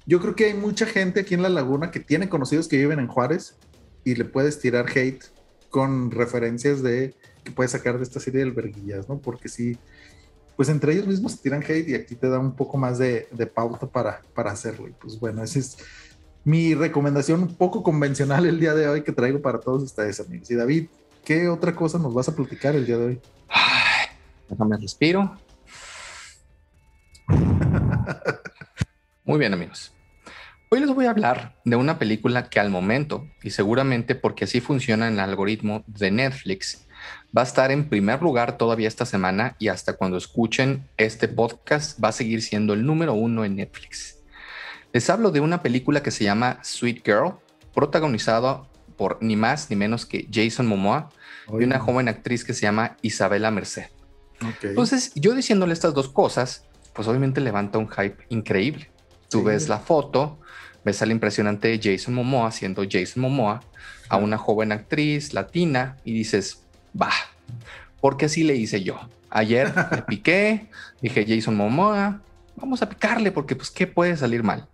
[0.06, 3.00] Yo creo que hay mucha gente aquí en La Laguna que tiene conocidos que viven
[3.00, 3.56] en Juárez
[4.04, 5.24] y le puedes tirar hate
[5.70, 9.20] con referencias de que puedes sacar de esta serie de alberguillas, ¿no?
[9.20, 9.78] Porque sí,
[10.56, 13.28] pues entre ellos mismos se tiran hate y aquí te da un poco más de,
[13.32, 14.88] de pauta para, para hacerlo.
[14.88, 15.78] Y pues bueno, esa es
[16.44, 20.50] mi recomendación un poco convencional el día de hoy que traigo para todos ustedes, amigos.
[20.50, 20.88] Y David,
[21.30, 23.22] ¿Qué otra cosa nos vas a platicar el día de hoy?
[24.50, 25.38] déjame respiro.
[29.30, 29.92] Muy bien, amigos.
[30.70, 34.60] Hoy les voy a hablar de una película que al momento, y seguramente porque así
[34.60, 36.88] funciona en el algoritmo de Netflix,
[37.38, 42.04] va a estar en primer lugar todavía esta semana y hasta cuando escuchen este podcast
[42.04, 44.18] va a seguir siendo el número uno en Netflix.
[44.94, 47.34] Les hablo de una película que se llama Sweet Girl,
[47.76, 48.64] protagonizada
[48.98, 51.12] por ni más ni menos que Jason Momoa
[51.50, 53.92] y una joven actriz que se llama Isabela Merced.
[54.64, 58.90] Entonces, yo diciéndole estas dos cosas, pues obviamente levanta un hype increíble.
[59.30, 60.40] Tú ves la foto,
[60.84, 63.62] ves al impresionante Jason Momoa siendo Jason Momoa,
[64.10, 66.64] a una joven actriz latina y dices,
[67.00, 67.12] va,
[68.02, 69.00] porque así le hice yo.
[69.30, 70.68] Ayer le piqué,
[71.02, 72.22] dije Jason Momoa,
[72.56, 74.68] vamos a picarle porque pues qué puede salir mal.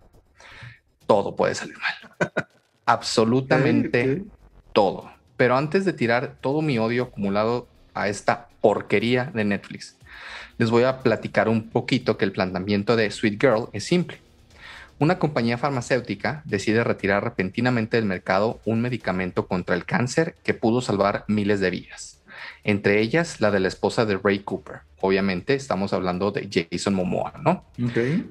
[1.06, 2.32] Todo puede salir mal.
[2.86, 4.24] absolutamente
[4.72, 5.10] todo.
[5.36, 9.96] Pero antes de tirar todo mi odio acumulado a esta porquería de Netflix,
[10.56, 14.18] les voy a platicar un poquito que el planteamiento de Sweet Girl es simple.
[14.98, 20.80] Una compañía farmacéutica decide retirar repentinamente del mercado un medicamento contra el cáncer que pudo
[20.80, 22.22] salvar miles de vidas,
[22.64, 24.80] entre ellas la de la esposa de Ray Cooper.
[25.02, 27.66] Obviamente estamos hablando de Jason Momoa, ¿no?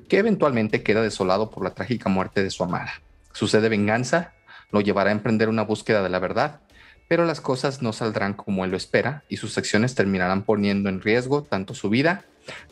[0.09, 2.93] Que eventualmente queda desolado por la trágica muerte de su amada.
[3.31, 4.33] Sucede venganza
[4.71, 6.61] lo llevará a emprender una búsqueda de la verdad,
[7.07, 11.01] pero las cosas no saldrán como él lo espera y sus acciones terminarán poniendo en
[11.01, 12.25] riesgo tanto su vida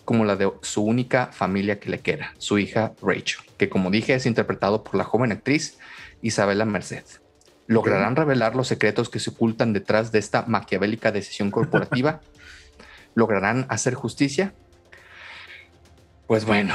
[0.06, 4.14] como la de su única familia que le queda, su hija Rachel, que como dije
[4.14, 5.78] es interpretado por la joven actriz
[6.22, 7.04] Isabela Merced.
[7.68, 12.22] ¿Lograrán revelar los secretos que se ocultan detrás de esta maquiavélica decisión corporativa?
[13.16, 14.54] ¿Lograrán hacer justicia?
[16.28, 16.74] Pues bueno,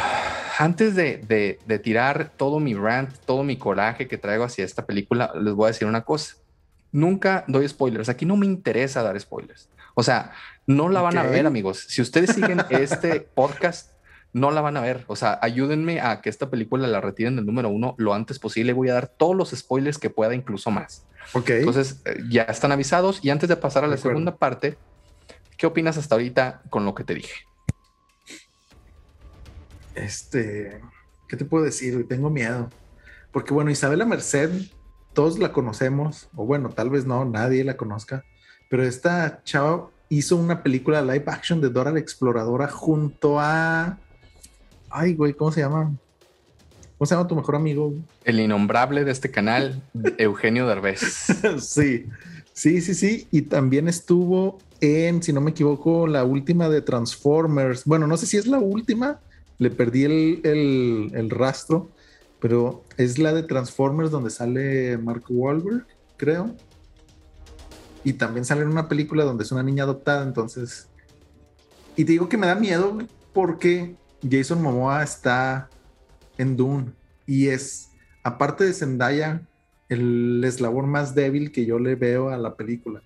[0.58, 5.54] antes de, tirar todo mi rant, todo mi coraje que traigo hacia esta película, les
[5.54, 6.36] voy a decir una cosa.
[6.92, 8.08] Nunca doy spoilers.
[8.08, 9.68] Aquí no me interesa dar spoilers.
[9.94, 10.32] O sea,
[10.68, 11.84] no la van a ver, amigos.
[11.88, 13.94] Si ustedes siguen este podcast,
[14.32, 15.04] no la van a ver.
[15.08, 18.72] O sea, ayúdenme a que esta película la retiren del número uno lo antes posible.
[18.72, 21.06] Voy a dar todos los spoilers que pueda, incluso más.
[21.32, 21.50] Ok.
[21.50, 23.18] Entonces, eh, ya están avisados.
[23.24, 24.78] Y antes de pasar a la segunda parte,
[25.56, 27.48] ¿qué opinas hasta ahorita con lo que te dije?
[29.98, 30.80] este,
[31.28, 32.06] ¿qué te puedo decir?
[32.08, 32.70] Tengo miedo.
[33.32, 34.50] Porque bueno, Isabela Merced,
[35.12, 38.24] todos la conocemos, o bueno, tal vez no, nadie la conozca,
[38.70, 43.98] pero esta chava hizo una película live action de Dora la Exploradora junto a...
[44.90, 45.92] Ay, güey, ¿cómo se llama?
[46.96, 47.94] ¿Cómo se llama tu mejor amigo?
[48.24, 49.82] El innombrable de este canal,
[50.18, 51.00] Eugenio Derbez.
[51.60, 52.06] sí,
[52.52, 53.28] sí, sí, sí.
[53.30, 57.84] Y también estuvo en, si no me equivoco, la última de Transformers.
[57.84, 59.20] Bueno, no sé si es la última,
[59.58, 61.90] le perdí el, rastro,
[62.40, 66.54] pero es la de Transformers donde sale Mark Wahlberg, creo.
[68.08, 70.88] Y también sale en una película donde es una niña adoptada, entonces...
[71.94, 72.96] Y te digo que me da miedo
[73.34, 75.68] porque Jason Momoa está
[76.38, 76.86] en Dune
[77.26, 77.90] y es,
[78.22, 79.42] aparte de Zendaya,
[79.90, 83.02] el eslabón más débil que yo le veo a la película.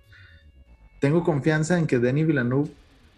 [1.00, 2.70] Tengo confianza en que Denis Villeneuve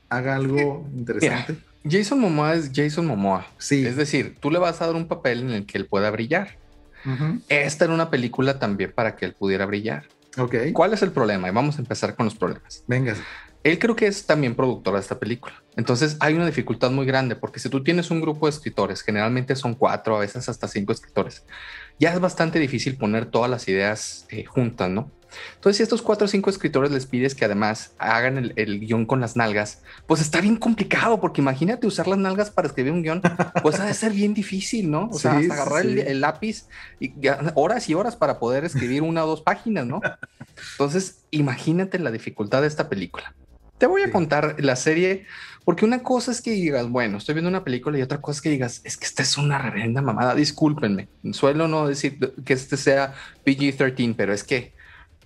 [0.09, 1.59] haga algo interesante.
[1.87, 3.47] Jason Momoa es Jason Momoa.
[3.59, 3.85] Sí.
[3.85, 6.57] Es decir, tú le vas a dar un papel en el que él pueda brillar.
[7.51, 10.05] Esta era una película también para que él pudiera brillar.
[10.39, 10.55] Ok.
[10.73, 11.49] ¿Cuál es el problema?
[11.49, 12.85] Y vamos a empezar con los problemas.
[12.87, 13.15] Venga.
[13.63, 15.55] Él creo que es también productor de esta película.
[15.77, 19.57] Entonces hay una dificultad muy grande porque si tú tienes un grupo de escritores, generalmente
[19.57, 21.47] son cuatro, a veces hasta cinco escritores,
[21.99, 25.11] ya es bastante difícil poner todas las ideas eh, juntas, ¿no?
[25.55, 29.21] Entonces, si estos cuatro o cinco escritores les pides que además hagan el, guion con
[29.21, 33.23] las nalgas, pues está bien complicado, porque imagínate usar las nalgas para escribir un guion,
[33.63, 35.09] pues ha de ser bien difícil, ¿no?
[35.11, 36.67] O sea, hasta agarrar el, lápiz
[37.01, 37.13] y
[37.55, 40.01] horas y horas para poder escribir una o dos páginas, ¿no?
[40.73, 43.35] Entonces, imagínate la dificultad de esta película.
[43.79, 45.27] Te voy a contar la serie,
[45.65, 48.43] porque una cosa es que digas, bueno, estoy viendo una película y otra cosa es
[48.43, 52.77] que digas, es que esta es una reverenda mamada, discúlpenme, suelo no decir que este
[52.77, 54.74] sea PG-13, pero es que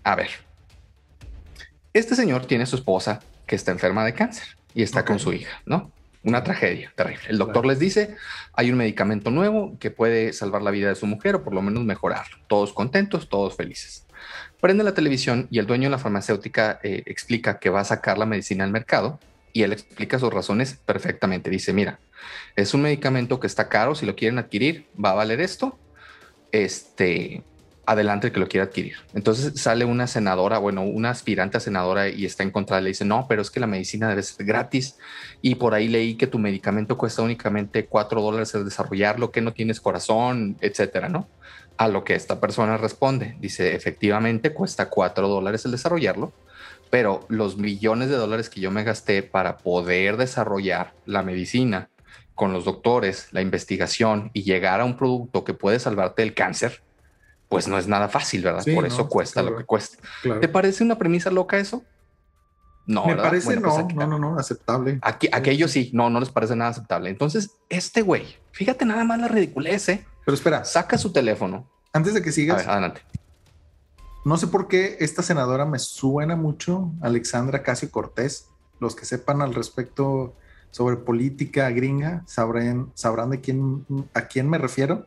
[0.09, 0.31] a ver,
[1.92, 5.61] este señor tiene su esposa que está enferma de cáncer y está con su hija,
[5.66, 5.92] ¿no?
[6.23, 7.25] Una tragedia terrible.
[7.29, 8.16] El doctor les dice,
[8.55, 11.61] hay un medicamento nuevo que puede salvar la vida de su mujer o por lo
[11.61, 12.38] menos mejorarlo.
[12.47, 14.07] Todos contentos, todos felices.
[14.62, 18.16] Prende la televisión y el dueño de la farmacéutica eh, explica que va a sacar
[18.16, 19.21] la medicina al mercado
[19.53, 21.51] y él explica sus razones perfectamente.
[21.51, 21.99] Dice, mira,
[22.57, 25.79] es un medicamento que está caro, si lo quieren adquirir, va a valer esto.
[26.51, 27.42] Este,
[27.88, 28.96] adelante que lo quiera adquirir.
[29.14, 33.07] Entonces sale una senadora, bueno, una aspirante a senadora y está en contra, le dice,
[33.07, 34.98] no, pero es que la medicina debe ser gratis
[35.40, 39.55] y por ahí leí que tu medicamento cuesta únicamente cuatro dólares el desarrollarlo, que no
[39.55, 41.31] tienes corazón, etcétera, ¿no?
[41.79, 46.35] A lo que esta persona responde, dice, efectivamente cuesta cuatro dólares el desarrollarlo,
[46.90, 51.88] pero los millones de dólares que yo me gasté para poder desarrollar la medicina
[52.35, 56.83] con los doctores, la investigación y llegar a un producto que puede salvarte del cáncer,
[57.49, 58.65] pues no es nada fácil, ¿verdad?
[58.75, 59.99] Por eso cuesta lo que cuesta.
[60.41, 61.83] ¿Te parece una premisa loca eso?
[62.87, 64.99] No, me parece pues no, no, no, no, aceptable.
[65.03, 67.11] Aquí, aquello sí, no, no les parece nada aceptable.
[67.11, 70.07] Entonces, este güey, fíjate nada más la ridiculez, ¿eh?
[70.25, 70.65] Pero espera.
[70.65, 71.69] Saca su teléfono.
[71.93, 72.67] Antes de que sigas.
[72.67, 73.03] adelante.
[74.25, 78.49] No sé por qué esta senadora me suena mucho, Alexandra Casio Cortés.
[78.81, 80.35] Los que sepan al respecto
[80.71, 85.07] sobre política gringa sabrán, sabrán de quién, a quién me refiero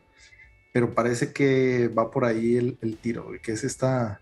[0.72, 4.20] pero parece que va por ahí el, tiro, que es esta...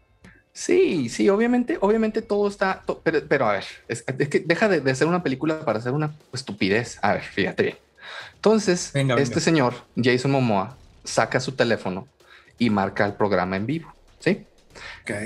[0.52, 5.22] Sí, sí, obviamente, obviamente todo está, pero, a ver, es, que deja de, ser una
[5.22, 6.98] película para hacer una estupidez.
[7.02, 7.76] A ver, fíjate bien.
[8.34, 12.08] Entonces, este señor, Jason Momoa, saca su teléfono
[12.58, 14.44] y marca el programa en vivo, ¿sí?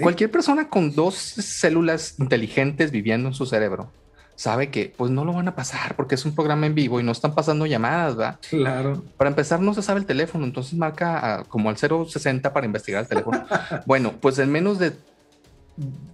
[0.01, 3.91] Cualquier persona con dos células inteligentes viviendo en su cerebro
[4.37, 7.03] sabe que pues no lo van a pasar porque es un programa en vivo y
[7.03, 8.39] no están pasando llamadas, ¿va?
[8.49, 9.03] Claro.
[9.17, 13.09] Para empezar, no se sabe el teléfono, entonces marca como al 060 para investigar el
[13.09, 13.45] teléfono.
[13.87, 14.93] bueno, pues en menos de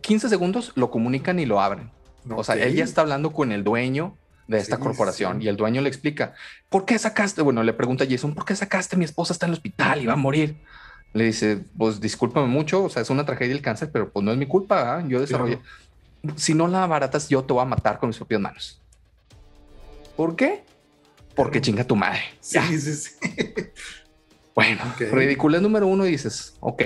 [0.03, 1.91] 15 segundos lo comunican y lo abren.
[2.29, 5.89] O sea, ella está hablando con el dueño de esta corporación y el dueño le
[5.89, 6.35] explica,
[6.69, 7.41] ¿por qué sacaste?
[7.41, 8.97] Bueno, le pregunta a Jason, ¿por qué sacaste?
[8.97, 10.57] Mi esposa está en el hospital y va a morir.
[11.13, 14.33] Le dice, pues discúlpame mucho, o sea, es una tragedia el cáncer, pero pues no
[14.33, 15.61] es mi culpa, yo desarrollé
[16.37, 18.81] si no la baratas, yo te voy a matar con mis propias manos.
[20.17, 20.65] ¿Por qué?
[21.35, 22.21] Porque chinga tu madre.
[22.41, 23.11] Sí, sí, sí.
[24.53, 25.37] Bueno, okay.
[25.61, 26.83] número uno y dices, ok,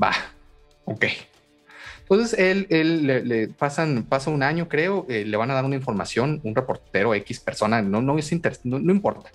[0.00, 0.12] va,
[0.84, 1.06] ok.
[2.02, 5.74] Entonces él, él le, pasan, pasa un año, creo, eh, le van a dar una
[5.74, 8.32] información, un reportero X persona, no, no, es
[8.64, 9.30] no, no importa.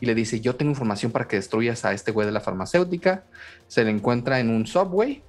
[0.00, 3.24] Y le dice, yo tengo información para que destruyas a este güey de la farmacéutica.
[3.68, 5.22] Se le encuentra en un subway,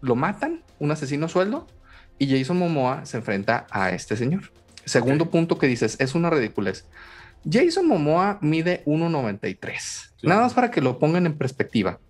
[0.00, 1.66] lo matan, un asesino sueldo,
[2.18, 4.52] y Jason Momoa se enfrenta a este señor.
[4.84, 6.86] Segundo punto que dices, es una ridiculez.
[7.48, 10.10] Jason Momoa mide 1,93.
[10.22, 12.00] Nada más para que lo pongan en perspectiva.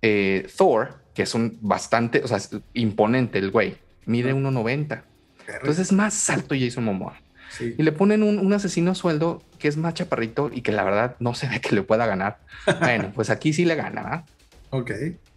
[0.00, 2.38] Eh, Thor, que es un bastante, o sea,
[2.74, 5.02] imponente el güey, mide 1,90.
[5.46, 7.20] Entonces es más alto Jason Momoa.
[7.60, 11.16] Y le ponen un, un, asesino sueldo que es más chaparrito y que la verdad
[11.18, 12.38] no se ve que le pueda ganar.
[12.80, 14.24] bueno, pues aquí sí le gana.
[14.70, 14.90] Ok.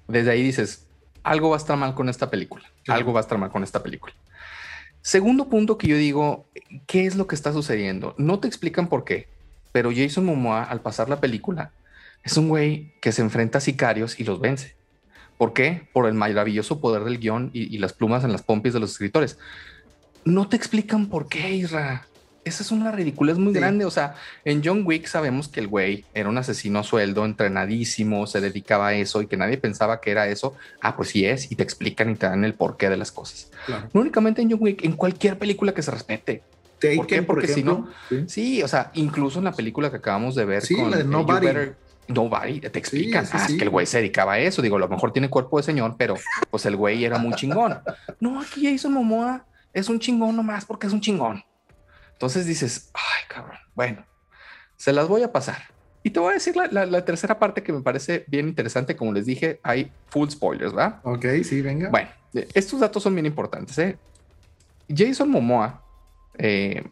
[0.08, 0.84] Desde ahí dices,
[1.25, 2.63] algo va a estar mal con esta película.
[2.88, 4.13] Algo va a estar mal con esta película.
[5.01, 6.45] Segundo punto que yo digo,
[6.88, 8.15] ¿qué es lo que está sucediendo?
[8.17, 9.27] No te explican por qué,
[9.71, 11.71] pero Jason Momoa al pasar la película
[12.23, 14.76] es un güey que se enfrenta a sicarios y los vence.
[15.38, 15.88] ¿Por qué?
[15.93, 18.91] Por el maravilloso poder del guion y, y las plumas en las pompis de los
[18.91, 19.38] escritores.
[20.23, 22.05] No te explican por qué, Isra
[22.45, 23.85] esa es una ridiculez muy grande.
[23.85, 24.15] O sea,
[24.45, 28.89] en John Wick sabemos que el güey era un asesino a sueldo, entrenadísimo, se dedicaba
[28.89, 30.53] a eso y que nadie pensaba que era eso.
[30.79, 33.51] Ah, pues sí es, y te explican y te dan el porqué de las cosas.
[33.93, 36.43] No únicamente en John Wick, en cualquier película que se respete.
[36.95, 37.23] ¿Por qué?
[37.23, 37.89] Porque si no,
[38.27, 38.61] sí.
[38.61, 41.47] o sea, incluso en la película que acabamos de ver sí, con la de Nobody.
[42.07, 44.61] Nobody, te explican ah, que el güey se dedicaba a eso.
[44.61, 46.13] Digo, a lo mejor tiene cuerpo de señor, pero
[46.51, 47.79] pues el güey era muy chingón.
[48.19, 49.43] No, aquí Jason Momoa
[49.73, 51.43] es un chingón nomás porque es un chingón.
[52.16, 54.05] Entonces dices, ay, cabrón, bueno,
[54.78, 55.57] se las voy a pasar.
[56.01, 58.95] Y te voy a decir la, la, tercera parte que me parece bien interesante.
[58.95, 60.99] Como les dije, hay full spoilers, ¿verdad?
[61.03, 61.89] Ok, sí, venga.
[61.89, 62.09] Bueno,
[62.53, 63.78] estos datos son bien importantes.
[63.80, 63.97] ¿eh?
[64.88, 65.84] Jason Momoa
[66.38, 66.84] eh,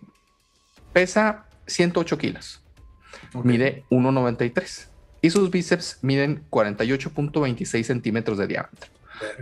[0.92, 2.62] pesa 108 kilos,
[3.44, 4.88] mide 1,93
[5.22, 8.90] y sus bíceps miden 48.26 centímetros de diámetro.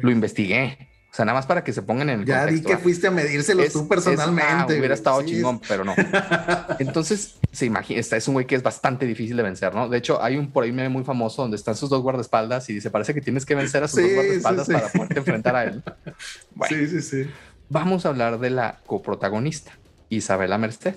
[0.02, 0.91] Lo investigué.
[1.12, 3.12] O sea, nada más para que se pongan en el Ya di que fuiste a
[3.12, 4.80] medírselo tú personalmente.
[4.80, 5.94] hubiera estado chingón, pero no.
[6.80, 9.90] Entonces, se imagina, es un güey que es bastante difícil de vencer, ¿no?
[9.90, 12.90] De hecho, hay un por ahí muy famoso donde están sus dos guardaespaldas y dice,
[12.90, 15.84] parece que tienes que vencer a sus dos guardaespaldas para poderte enfrentar a él.
[16.56, 17.30] Bueno, sí, sí, sí.
[17.68, 19.72] Vamos a hablar de la coprotagonista,
[20.10, 20.96] Isabela Merced.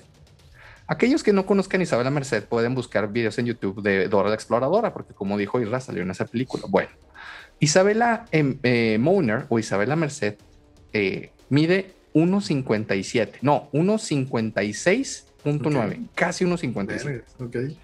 [0.87, 4.93] Aquellos que no conozcan Isabela Merced pueden buscar videos en YouTube de Dora la Exploradora,
[4.93, 6.63] porque como dijo Irra, salió en esa película.
[6.69, 6.89] Bueno,
[7.59, 8.99] Isabela eh, eh
[9.49, 10.37] o Isabela Merced
[10.93, 17.23] eh, mide 1,57, no, 1,56.9, casi 1,57.
[17.39, 17.77] Okay.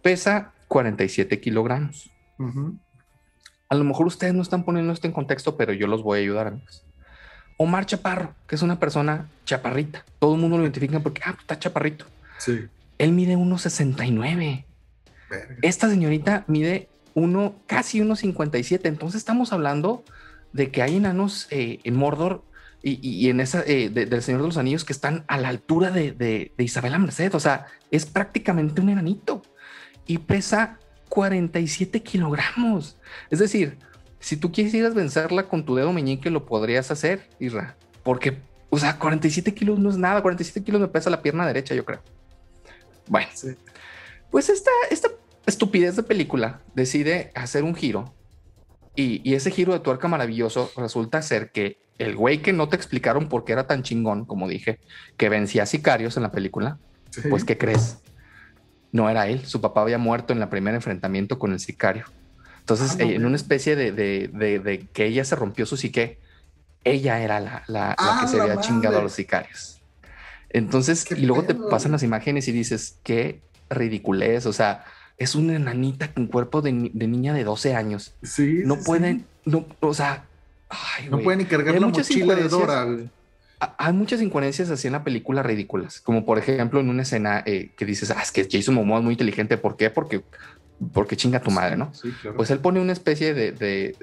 [0.00, 2.10] Pesa 47 kilogramos.
[3.68, 6.22] A lo mejor ustedes no están poniendo esto en contexto, pero yo los voy a
[6.22, 6.84] ayudar, amigos.
[7.56, 10.04] Omar Chaparro, que es una persona chaparrita.
[10.18, 12.06] Todo el mundo lo identifica porque ah, está chaparrito.
[12.38, 12.66] Sí.
[12.98, 14.64] Él mide 1,69.
[15.62, 18.80] Esta señorita mide uno, casi 1,57.
[18.84, 20.04] Entonces estamos hablando
[20.52, 22.44] de que hay enanos eh, en Mordor
[22.84, 26.10] y, en esa eh, del Señor de los Anillos que están a la altura de,
[26.12, 27.34] de, Isabela Merced.
[27.34, 29.42] O sea, es prácticamente un enanito
[30.06, 32.98] y pesa 47 kilogramos.
[33.30, 33.78] Es decir,
[34.18, 37.76] si tú quisieras vencerla con tu dedo meñique, lo podrías hacer, Isra.
[38.02, 38.38] Porque,
[38.70, 40.22] o sea, 47 kilos no es nada.
[40.22, 42.02] 47 kilos me pesa la pierna derecha, yo creo.
[43.06, 43.28] Bueno,
[44.30, 45.08] pues esta, esta
[45.46, 48.14] estupidez de película decide hacer un giro
[48.94, 53.28] y, ese giro de tuerca maravilloso resulta ser que el güey que no te explicaron
[53.28, 54.80] por qué era tan chingón, como dije,
[55.16, 56.78] que vencía sicarios en la película,
[57.30, 57.98] pues ¿qué crees?
[58.90, 62.04] No era él, su papá había muerto en el primer enfrentamiento con el sicario.
[62.60, 66.18] Entonces, ah, en una especie de, que ella se rompió su psique,
[66.84, 69.80] ella era la, la, que ah, se había chingado a los sicarios.
[70.50, 73.40] Entonces, y luego te pasan las imágenes y dices, qué
[73.70, 74.84] ridiculez, o sea,
[75.18, 78.14] es una enanita con cuerpo de, niña de 12 años.
[78.22, 78.62] Sí.
[78.64, 80.26] No pueden, no, o sea,
[81.10, 82.86] no pueden ni cargar la mochila de Dora.
[83.78, 87.70] Hay muchas incoherencias así en la película ridículas, como por ejemplo en una escena eh,
[87.76, 89.56] que dices, ah, es que Jason Momoa es muy inteligente.
[89.56, 89.88] ¿Por qué?
[89.88, 90.22] Porque,
[90.92, 91.94] porque chinga tu madre, ¿no?
[91.94, 92.36] Sí, claro.
[92.36, 93.96] Pues él pone una especie de, de,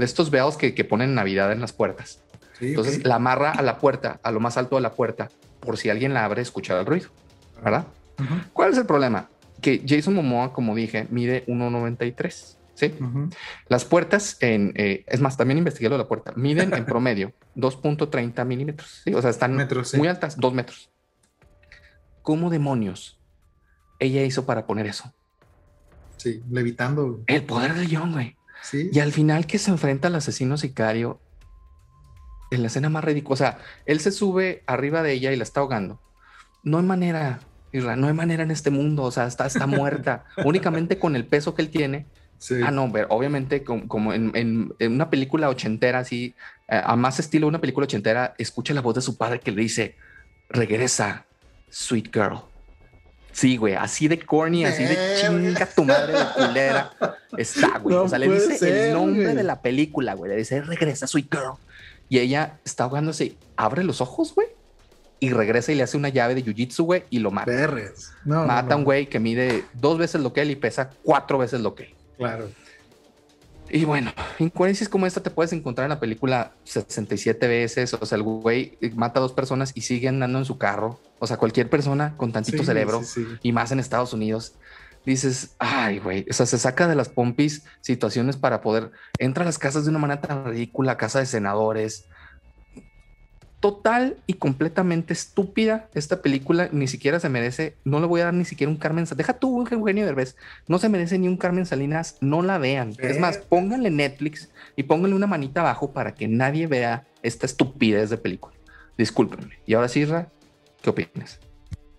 [0.00, 2.20] estos que, que, ponen Navidad en las puertas.
[2.60, 5.28] Entonces la amarra a la puerta, a lo más alto de la puerta,
[5.60, 7.08] por si alguien la abre, escuchar el ruido,
[7.62, 7.86] ¿verdad?
[8.52, 9.28] ¿Cuál es el problema?
[9.60, 12.56] Que Jason Momoa, como dije, mide 1,93.
[12.74, 12.94] ¿sí?
[13.68, 17.32] Las puertas, en, eh, es más, también investigué lo de la puerta, miden en promedio
[17.56, 19.02] 2.30 milímetros.
[19.04, 19.14] ¿sí?
[19.14, 19.56] O sea, están
[19.96, 20.90] muy altas, 2 metros.
[22.22, 23.18] ¿Cómo demonios
[23.98, 25.12] ella hizo para poner eso?
[26.18, 27.22] Sí, levitando.
[27.26, 28.36] El poder del guion, güey.
[28.62, 28.90] Sí.
[28.92, 31.20] Y al final que se enfrenta al asesino sicario,
[32.50, 35.42] en la escena más ridícula, o sea, él se sube arriba de ella y la
[35.42, 36.00] está ahogando.
[36.64, 37.40] No hay manera
[37.72, 40.24] no hay manera en este mundo, o sea, está, está muerta.
[40.44, 42.06] Únicamente con el peso que él tiene.
[42.64, 46.34] Ah, no, pero obviamente como, en, una película ochentera, así,
[46.68, 49.62] eh, a más estilo una película ochentera, escucha la voz de su padre que le
[49.62, 49.96] dice,
[50.48, 51.24] regresa,
[51.68, 52.42] sweet girl.
[53.32, 56.92] Sí, güey, así de corny, así de chinga tu madre de culera.
[57.36, 57.96] Está, güey.
[57.96, 60.30] o sea, le dice el nombre de la película, güey.
[60.30, 61.54] Le dice, regresa, sweet girl.
[62.08, 63.36] Y ella está ahogándose.
[63.56, 64.57] Abre los ojos, güey
[65.20, 67.52] y regresa y le hace una llave de jiu-jitsu, güey, y lo mata.
[68.24, 71.60] mata a un güey que mide dos veces lo que él y pesa cuatro veces
[71.60, 71.94] lo que él.
[72.16, 72.48] Claro.
[73.70, 77.94] Y bueno, incoherencias como esta te puedes encontrar en la película 67 veces.
[77.94, 80.98] O sea, el güey mata a dos personas y sigue andando en su carro.
[81.18, 83.02] O sea, cualquier persona con tantito cerebro
[83.42, 84.54] y más en Estados Unidos.
[85.04, 89.46] Dices, ay, güey, o sea, se saca de las pompis situaciones para poder, entra a
[89.46, 92.06] las casas de una manera tan ridícula, casa de senadores,
[93.60, 98.34] total y completamente estúpida esta película, ni siquiera se merece, no le voy a dar
[98.34, 100.36] ni siquiera un Carmen Salinas, deja tú Eugenio Derbez,
[100.68, 102.94] no se merece ni un Carmen Salinas, no la vean.
[102.98, 108.10] Es más, pónganle Netflix y pónganle una manita abajo para que nadie vea esta estupidez
[108.10, 108.54] de película.
[108.96, 109.58] Discúlpenme.
[109.66, 110.30] Y ahora sí, Ra,
[110.80, 111.40] ¿qué opinas?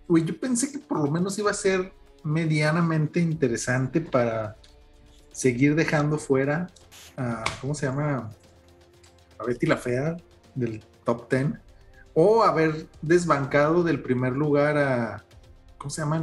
[0.08, 1.92] Uy, yo pensé que por lo menos iba a ser
[2.24, 4.56] medianamente interesante para
[5.32, 6.68] seguir dejando fuera
[7.16, 8.30] a, ¿cómo se llama?
[9.38, 10.16] A Betty la Fea
[10.54, 11.52] del top 10
[12.14, 15.24] o haber desbancado del primer lugar a,
[15.78, 16.20] ¿cómo se llama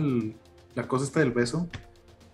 [0.76, 1.68] la cosa esta del beso?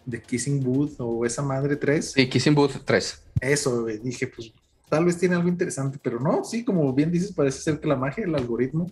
[0.06, 2.12] De Kissing Booth o esa madre 3.
[2.12, 3.24] Sí, Kissing Booth 3.
[3.41, 4.52] Eso, dije, pues
[4.89, 7.96] tal vez tiene algo interesante, pero no, sí, como bien dices, parece ser que la
[7.96, 8.91] magia, el algoritmo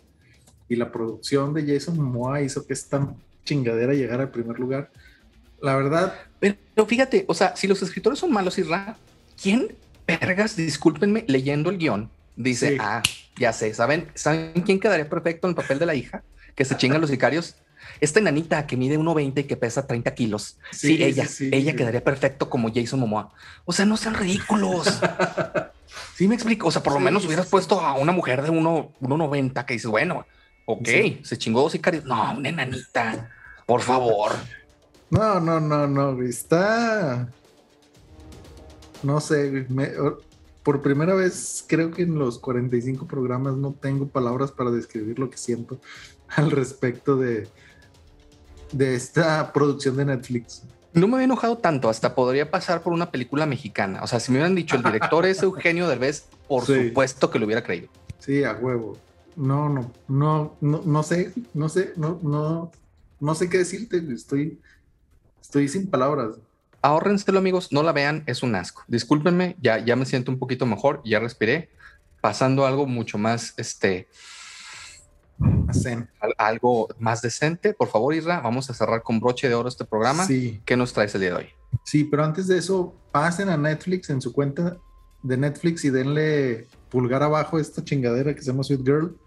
[0.68, 4.92] y la producción de Jason Momoa hizo que esta chingadera llegara al primer lugar.
[5.62, 6.16] La verdad.
[6.40, 6.56] Pero,
[6.88, 8.98] fíjate, o sea, si los escritores son malos, Isra,
[9.40, 9.76] ¿quién,
[10.08, 13.04] vergas, discúlpenme, leyendo el guion, dice, ah,
[13.38, 16.24] ya sé, ¿saben, ¿saben quién quedaría perfecto en el papel de la hija?
[16.56, 17.56] Que se chingan los sicarios.
[18.00, 20.58] Esta enanita que mide 1,20 y que pesa 30 kilos.
[20.72, 23.34] Sí, ella, ella quedaría perfecto como Jason Momoa.
[23.66, 25.00] O sea, no sean ridículos.
[26.16, 26.68] sí, me explico.
[26.68, 30.26] O sea, por lo menos hubieras puesto a una mujer de 1,90 que dices, bueno,
[30.66, 30.88] ok,
[31.24, 32.06] se chingó dos sicarios.
[32.06, 33.30] No, una enanita,
[33.66, 34.32] por favor.
[35.10, 37.28] No, no, no, no, está.
[39.04, 39.66] No sé,
[40.64, 45.30] por primera vez creo que en los 45 programas no tengo palabras para describir lo
[45.30, 45.80] que siento
[46.28, 47.48] al respecto de,
[48.72, 50.64] de esta producción de Netflix.
[50.94, 54.04] No me había enojado tanto, hasta podría pasar por una película mexicana.
[54.04, 57.46] O sea, si me hubieran dicho el director es Eugenio Derbez, por supuesto que lo
[57.46, 57.88] hubiera creído.
[58.20, 58.98] Sí, a huevo.
[59.38, 62.72] No, no, no, no, no sé, no sé, no, no,
[63.22, 64.04] no sé qué decirte.
[64.14, 64.60] Estoy,
[65.42, 66.36] estoy sin palabras
[66.82, 68.84] ahórrenselo amigos, no la vean, es un asco.
[68.88, 71.70] Discúlpenme, ya, ya me siento un poquito mejor, ya respiré,
[72.22, 74.08] pasando algo mucho más, este,
[76.38, 77.74] algo más decente.
[77.74, 80.26] Por favor, Isra, vamos a cerrar con broche de oro este programa.
[80.26, 80.62] Sí.
[80.66, 81.50] ¿Qué nos traes el día de hoy?
[81.84, 84.78] Sí, pero antes de eso, pasen a Netflix en su cuenta
[85.24, 89.18] de Netflix y denle pulgar abajo a esta chingadera que se llama Sweet Girl.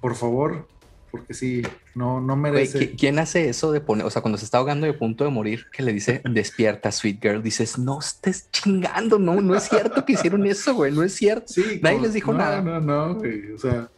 [0.00, 0.68] Por favor,
[1.10, 1.62] porque sí,
[1.94, 2.94] no, no merece.
[2.96, 5.30] ¿Quién hace eso de poner, o sea, cuando se está ahogando y a punto de
[5.30, 7.42] morir, que le dice despierta, sweet girl?
[7.42, 11.46] Dices, no estés chingando, no, no es cierto que hicieron eso, güey, no es cierto.
[11.48, 12.62] Sí, Nadie les dijo nada.
[12.62, 13.90] No, no, güey, o sea.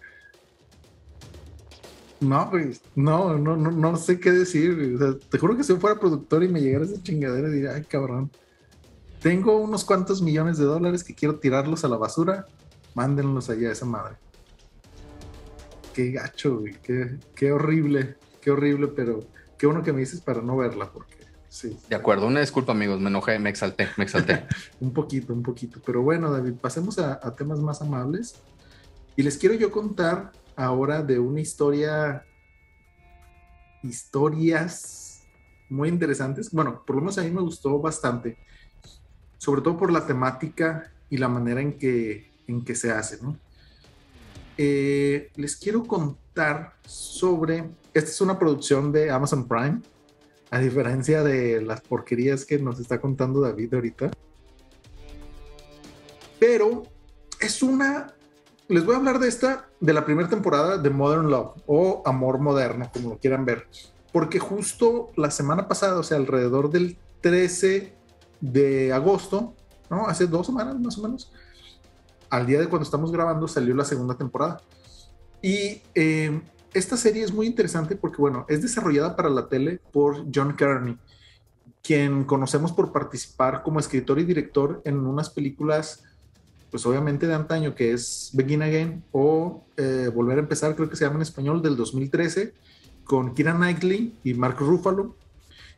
[2.21, 4.95] No, güey, no, no, no, no sé qué decir.
[4.95, 7.75] O sea, te juro que si yo fuera productor y me llegara esa chingadera, diría,
[7.75, 8.31] ay, cabrón.
[9.21, 12.47] Tengo unos cuantos millones de dólares que quiero tirarlos a la basura,
[12.95, 14.22] mándenlos allá a esa madre
[15.93, 19.21] qué gacho, güey, qué, horrible, qué horrible, pero
[19.59, 21.17] qué bueno que me dices para no verla, porque
[21.49, 21.77] sí.
[21.89, 24.47] De acuerdo, una disculpa, amigos, me enojé, me exalté, me exalté.
[24.81, 28.37] un poquito, un poquito, pero bueno, David, pasemos a, temas más amables.
[29.15, 32.25] Y les quiero yo contar ahora de una historia,
[33.83, 35.23] historias
[35.69, 36.51] muy interesantes.
[36.51, 38.39] Bueno, por lo menos a mí me gustó bastante,
[39.37, 43.39] sobre todo por la temática y la manera en que, en que se hace, ¿no?
[44.59, 49.81] Eh, les quiero contar sobre, esta es una producción de Amazon Prime,
[50.51, 54.11] a diferencia de las porquerías que nos está contando David ahorita.
[56.39, 56.83] Pero
[57.41, 58.15] es una,
[58.69, 62.39] les voy a hablar de esta, de la primera temporada de Modern Love o Amor
[62.39, 63.67] Moderno, como lo quieran ver.
[64.13, 67.95] Porque justo la semana pasada, o sea, alrededor del 13
[68.43, 69.55] de agosto,
[69.89, 70.07] ¿no?
[70.07, 71.33] Hace dos semanas más o menos,
[72.33, 74.63] al día de cuando estamos grabando salió la segunda temporada.
[75.43, 76.41] Y eh,
[76.73, 80.97] esta serie es muy interesante porque, bueno, es desarrollada para la tele por John Kearney,
[81.83, 86.05] quien conocemos por participar como escritor y director en unas películas,
[86.71, 90.97] pues obviamente de antaño, que es Begin Again o eh, Volver a empezar, creo que
[90.97, 92.55] se llama en español, del 2013,
[93.05, 95.17] con Kira Knightley y Mark Ruffalo.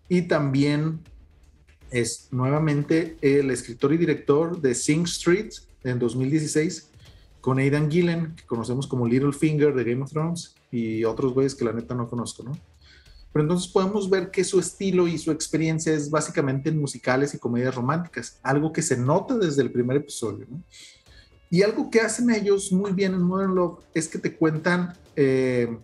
[0.09, 1.01] Y también
[1.91, 5.51] es nuevamente el escritor y director de Sing Street,
[5.85, 6.91] en 2016
[7.41, 11.65] con Aidan Gillen, que conocemos como Littlefinger de Game of Thrones, y otros güeyes que
[11.65, 12.53] la neta no conozco, ¿no?
[13.33, 17.39] Pero entonces podemos ver que su estilo y su experiencia es básicamente en musicales y
[17.39, 20.63] comedias románticas, algo que se nota desde el primer episodio, ¿no?
[21.51, 25.77] Y algo que hacen ellos muy bien en Modern Love es que te cuentan, eh,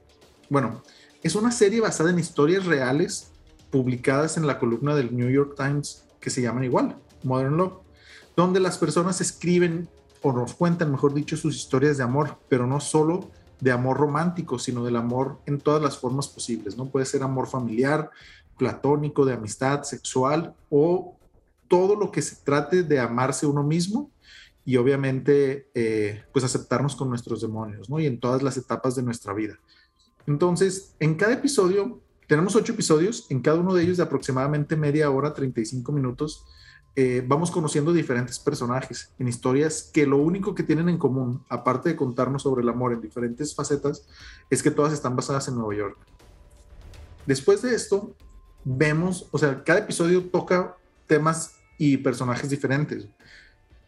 [0.48, 0.82] bueno,
[1.22, 3.32] es una serie basada en historias reales
[3.70, 7.74] publicadas en la columna del New York Times que se llaman igual, Modern Love
[8.36, 9.88] donde las personas escriben
[10.22, 14.58] o nos cuentan, mejor dicho, sus historias de amor, pero no solo de amor romántico,
[14.58, 16.86] sino del amor en todas las formas posibles, ¿no?
[16.86, 18.10] Puede ser amor familiar,
[18.56, 21.16] platónico, de amistad, sexual o
[21.68, 24.10] todo lo que se trate de amarse uno mismo
[24.64, 28.00] y obviamente eh, pues aceptarnos con nuestros demonios, ¿no?
[28.00, 29.58] Y en todas las etapas de nuestra vida.
[30.26, 35.10] Entonces, en cada episodio, tenemos ocho episodios, en cada uno de ellos de aproximadamente media
[35.10, 36.44] hora, 35 minutos,
[36.96, 41.90] eh, vamos conociendo diferentes personajes en historias que lo único que tienen en común, aparte
[41.90, 44.06] de contarnos sobre el amor en diferentes facetas,
[44.50, 45.98] es que todas están basadas en Nueva York.
[47.26, 48.14] Después de esto,
[48.64, 50.76] vemos, o sea, cada episodio toca
[51.06, 53.06] temas y personajes diferentes,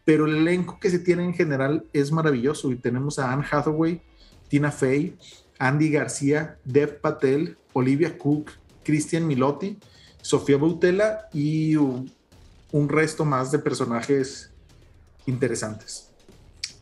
[0.04, 4.00] pero el elenco que se tiene en general es maravilloso y tenemos a Anne Hathaway,
[4.48, 5.16] Tina Fey,
[5.58, 8.50] Andy García, Dev Patel, Olivia Cook,
[8.84, 9.78] Christian Milotti,
[10.20, 11.76] Sofía Boutella y
[12.72, 14.50] un resto más de personajes
[15.26, 16.08] interesantes.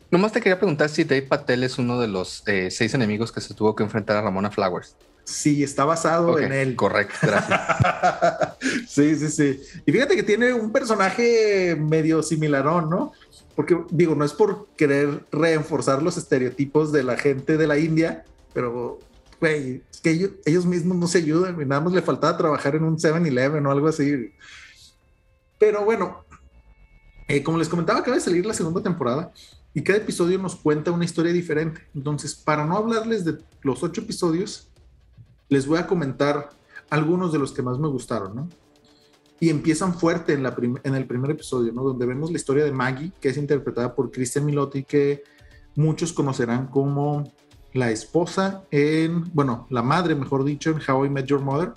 [0.09, 3.39] Nomás te quería preguntar si Dave Patel es uno de los eh, seis enemigos que
[3.39, 4.95] se tuvo que enfrentar a Ramona Flowers.
[5.23, 6.75] Sí, está basado en él.
[6.75, 7.59] Correcto, gracias.
[8.89, 9.61] sí, sí, sí.
[9.85, 13.13] Y fíjate que tiene un personaje medio similarón, ¿no?
[13.55, 18.25] Porque digo, no es por querer reforzar los estereotipos de la gente de la India,
[18.53, 18.99] pero,
[19.39, 22.97] güey, es que ellos, mismos no se ayudan nada más le faltaba trabajar en un
[22.97, 24.33] 7-Eleven o algo así.
[25.61, 26.25] Pero bueno,
[27.27, 29.31] eh, como les comentaba, acaba de salir la segunda temporada
[29.75, 31.87] y cada episodio nos cuenta una historia diferente.
[31.93, 34.71] Entonces, para no hablarles de los ocho episodios,
[35.49, 36.49] les voy a comentar
[36.89, 38.49] algunos de los que más me gustaron.
[39.39, 41.71] Y empiezan fuerte en, la en el primer episodio.
[41.73, 45.23] Donde vemos la historia de Maggie, que es interpretada por Christian Milotti, que
[45.75, 47.31] muchos conocerán como
[47.73, 51.73] la esposa en, bueno, la madre, mejor dicho, en How I Met Your Mother.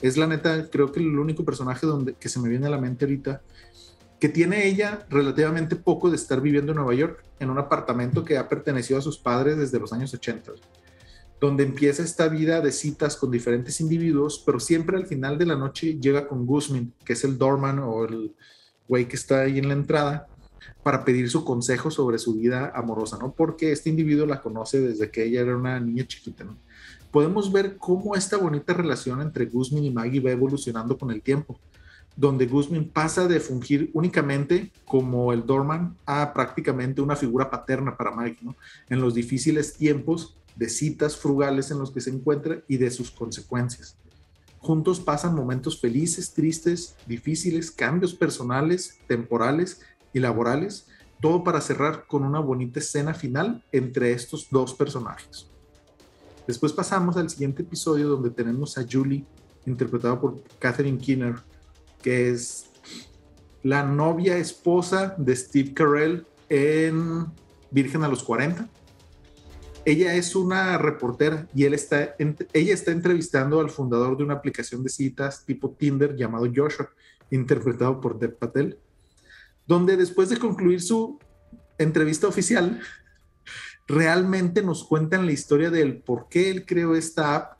[0.00, 2.78] Es la neta, creo que el único personaje donde, que se me viene a la
[2.78, 3.42] mente ahorita,
[4.18, 8.36] que tiene ella relativamente poco de estar viviendo en Nueva York, en un apartamento que
[8.36, 10.52] ha pertenecido a sus padres desde los años 80
[11.40, 15.56] donde empieza esta vida de citas con diferentes individuos, pero siempre al final de la
[15.56, 18.34] noche llega con Guzmán, que es el doorman o el
[18.86, 20.28] güey que está ahí en la entrada,
[20.82, 23.32] para pedir su consejo sobre su vida amorosa, ¿no?
[23.32, 26.56] Porque este individuo la conoce desde que ella era una niña chiquita, ¿no?
[27.10, 31.58] Podemos ver cómo esta bonita relación entre Guzmán y Maggie va evolucionando con el tiempo,
[32.16, 38.12] donde Guzmán pasa de fungir únicamente como el doorman a prácticamente una figura paterna para
[38.12, 38.54] Maggie, ¿no?
[38.88, 43.10] En los difíciles tiempos de citas frugales en los que se encuentra y de sus
[43.10, 43.96] consecuencias.
[44.58, 49.80] Juntos pasan momentos felices, tristes, difíciles, cambios personales, temporales
[50.12, 50.88] y laborales,
[51.20, 55.48] todo para cerrar con una bonita escena final entre estos dos personajes.
[56.46, 59.24] Después pasamos al siguiente episodio donde tenemos a Julie,
[59.66, 61.36] interpretada por Catherine Keener,
[62.02, 62.66] que es
[63.62, 67.26] la novia esposa de Steve Carell en
[67.70, 68.68] Virgen a los 40
[69.84, 74.82] ella es una reportera y él está, ella está entrevistando al fundador de una aplicación
[74.82, 76.90] de citas tipo Tinder llamado Joshua,
[77.30, 78.78] interpretado por Dev Patel,
[79.70, 81.20] donde después de concluir su
[81.78, 82.80] entrevista oficial,
[83.86, 87.58] realmente nos cuentan la historia del por qué él creó esta app,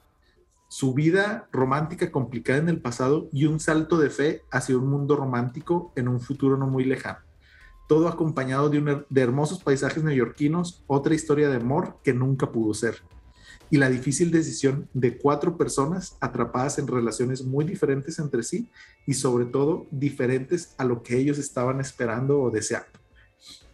[0.67, 5.15] su vida romántica complicada en el pasado y un salto de fe hacia un mundo
[5.15, 7.21] romántico en un futuro no muy lejano.
[7.87, 13.05] Todo acompañado de, de hermosos paisajes neoyorquinos, otra historia de amor que nunca pudo ser,
[13.71, 18.69] y la difícil decisión de cuatro personas atrapadas en relaciones muy diferentes entre sí
[19.07, 22.89] y sobre todo diferentes a lo que ellos estaban esperando o deseando.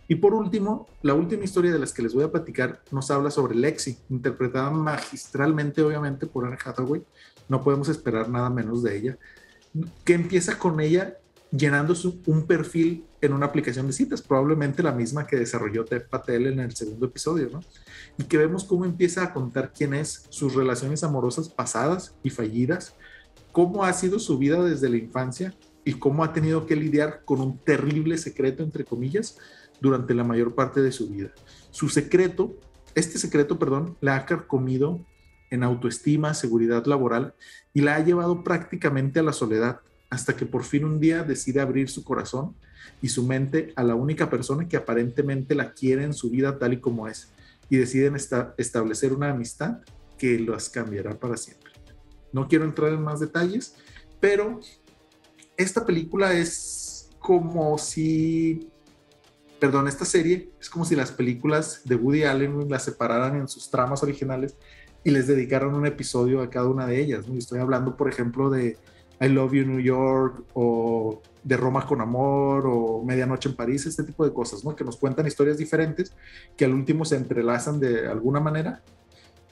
[0.09, 3.31] Y por último, la última historia de las que les voy a platicar nos habla
[3.31, 7.03] sobre Lexi, interpretada magistralmente obviamente por Anne Hathaway,
[7.49, 9.19] no podemos esperar nada menos de ella,
[10.05, 11.19] que empieza con ella
[11.51, 11.95] llenando
[12.27, 16.61] un perfil en una aplicación de citas, probablemente la misma que desarrolló Ted Patel en
[16.61, 17.61] el segundo episodio, ¿no?
[18.19, 22.95] Y que vemos cómo empieza a contar quién es, sus relaciones amorosas pasadas y fallidas,
[23.53, 27.41] cómo ha sido su vida desde la infancia y cómo ha tenido que lidiar con
[27.41, 29.39] un terrible secreto, entre comillas,
[29.81, 31.31] durante la mayor parte de su vida.
[31.71, 32.55] Su secreto,
[32.95, 35.05] este secreto, perdón, la ha carcomido
[35.51, 37.35] en autoestima, seguridad laboral
[37.73, 39.81] y la ha llevado prácticamente a la soledad,
[40.17, 42.57] hasta que por fin un día decide abrir su corazón
[43.03, 46.73] y su mente a la única persona que aparentemente la quiere en su vida tal
[46.73, 47.29] y como es
[47.69, 49.81] y deciden establecer una amistad
[50.17, 51.71] que las cambiará para siempre.
[52.33, 53.75] No quiero entrar en más detalles,
[54.19, 54.59] pero
[55.55, 58.71] esta película es como si,
[59.61, 63.69] perdón, esta serie es como si las películas de Woody Allen las separaran en sus
[63.69, 64.57] tramas originales
[65.05, 67.27] y les dedicaran un episodio a cada una de ellas.
[67.37, 68.79] Estoy hablando, por ejemplo, de
[69.21, 74.03] I Love You New York o de Roma con Amor o Medianoche en París, este
[74.03, 74.75] tipo de cosas, ¿no?
[74.75, 76.13] Que nos cuentan historias diferentes
[76.57, 78.83] que al último se entrelazan de alguna manera.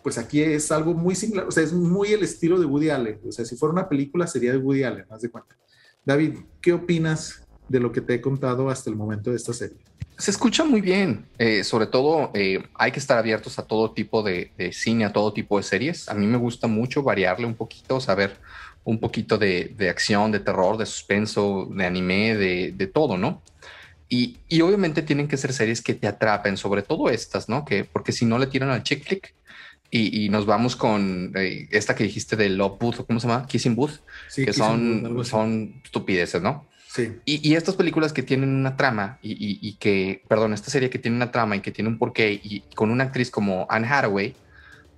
[0.03, 3.21] Pues aquí es algo muy similar, o sea, es muy el estilo de Woody Allen.
[3.27, 5.57] O sea, si fuera una película sería de Woody Allen, más de cuenta.
[6.05, 9.79] David, ¿qué opinas de lo que te he contado hasta el momento de esta serie?
[10.19, 14.23] Se escucha muy bien, eh, sobre todo eh, hay que estar abiertos a todo tipo
[14.23, 16.09] de, de, cine, a todo tipo de series.
[16.09, 18.37] A mí me gusta mucho variarle un poquito, saber
[18.85, 23.43] un poquito de, acción, de terror, de suspenso, de anime, de, todo, ¿no?
[24.09, 27.65] Y, obviamente tienen que ser series que te atrapen, sobre todo estas, ¿no?
[27.65, 29.35] Que porque si no le tiran al chick flick
[29.91, 33.47] y, nos vamos con eh, esta que dijiste de Love Booth, ¿cómo se llama?
[33.47, 34.01] Kissing Booth,
[34.35, 36.67] que son, son estupideces, ¿no?
[36.89, 37.13] Sí.
[37.25, 41.33] Y, estas películas que tienen una trama y, que, perdón, esta serie que tiene una
[41.33, 44.35] trama y que tiene un porqué y con una actriz como Anne Hathaway,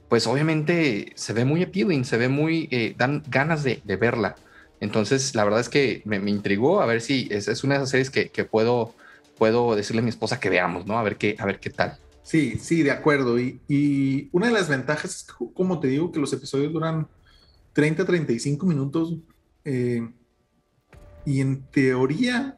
[0.09, 4.37] pues obviamente se ve muy appealing, se ve muy, eh, dan ganas de, verla.
[4.81, 8.11] Entonces, la verdad es que me, intrigó a ver si es, una de esas series
[8.11, 8.95] que, puedo,
[9.39, 10.99] puedo decirle a mi esposa que veamos, ¿no?
[10.99, 11.99] A ver qué, a ver qué tal.
[12.23, 13.39] Sí, sí, de acuerdo.
[13.39, 17.09] Y, una de las ventajas es, como te digo, que los episodios duran
[17.73, 19.17] 30, 35 minutos.
[19.65, 20.09] Eh,
[21.25, 22.57] y en teoría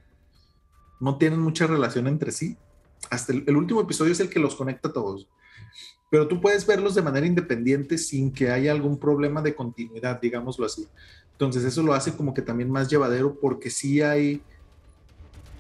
[1.01, 2.57] no tienen mucha relación entre sí.
[3.11, 5.29] Hasta el, último episodio es el que los conecta a todos.
[6.11, 10.65] Pero tú puedes verlos de manera independiente sin que haya algún problema de continuidad, digámoslo
[10.65, 10.87] así.
[11.33, 14.43] Entonces eso lo hace como que también más llevadero porque sí hay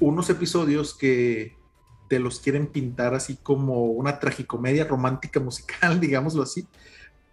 [0.00, 1.56] unos episodios que
[2.08, 6.66] te los quieren pintar así como una tragicomedia romántica musical, digámoslo así,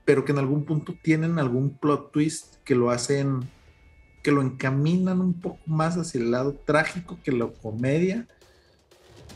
[0.03, 3.49] pero que en algún punto tienen algún plot twist que lo hacen,
[4.21, 8.27] que lo encaminan un poco más hacia el lado trágico que la comedia.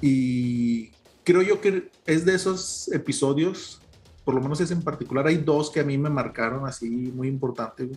[0.01, 0.91] Y
[1.29, 3.79] creo yo que es de esos episodios,
[4.25, 7.27] por lo menos es en particular, hay dos que a mí me marcaron así muy
[7.27, 7.87] importante,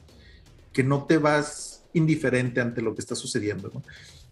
[0.71, 3.71] que no te vas indiferente ante lo que está sucediendo.
[3.73, 3.83] ¿no?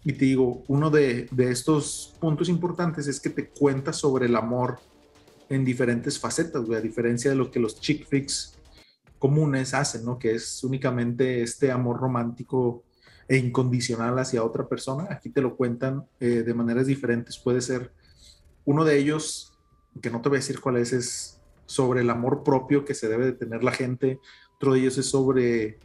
[0.03, 4.77] Y te digo, uno de, estos puntos importantes es que te cuenta sobre el amor
[5.49, 8.53] en diferentes facetas, a diferencia de lo que los chick flicks
[9.17, 10.19] comunes hacen, ¿no?
[10.19, 12.83] Que es únicamente este amor romántico
[13.27, 15.07] e incondicional hacia otra persona.
[15.09, 17.39] Aquí te lo cuentan eh, de maneras diferentes.
[17.39, 17.91] Puede ser
[18.65, 19.57] uno de ellos,
[20.01, 23.07] que no te voy a decir cuál es, es sobre el amor propio que se
[23.07, 24.19] debe de tener la gente.
[24.55, 25.79] Otro de ellos es sobre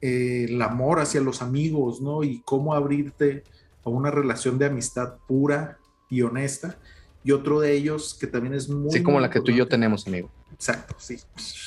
[0.00, 2.24] eh, el amor hacia los amigos, ¿no?
[2.24, 3.44] Y cómo abrirte
[3.84, 6.78] a una relación de amistad pura y honesta.
[7.22, 8.90] Y otro de ellos que también es muy...
[8.92, 10.30] Sí, como la que tú y yo tenemos, amigo.
[10.52, 11.18] Exacto, sí.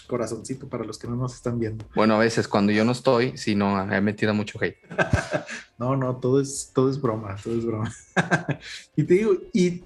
[0.07, 1.85] Corazoncito para los que no nos están viendo.
[1.93, 4.77] Bueno, a veces cuando yo no estoy, si no, he metido mucho hate.
[5.77, 7.93] no, no, todo es, todo es broma, todo es broma.
[8.95, 9.83] y te digo, y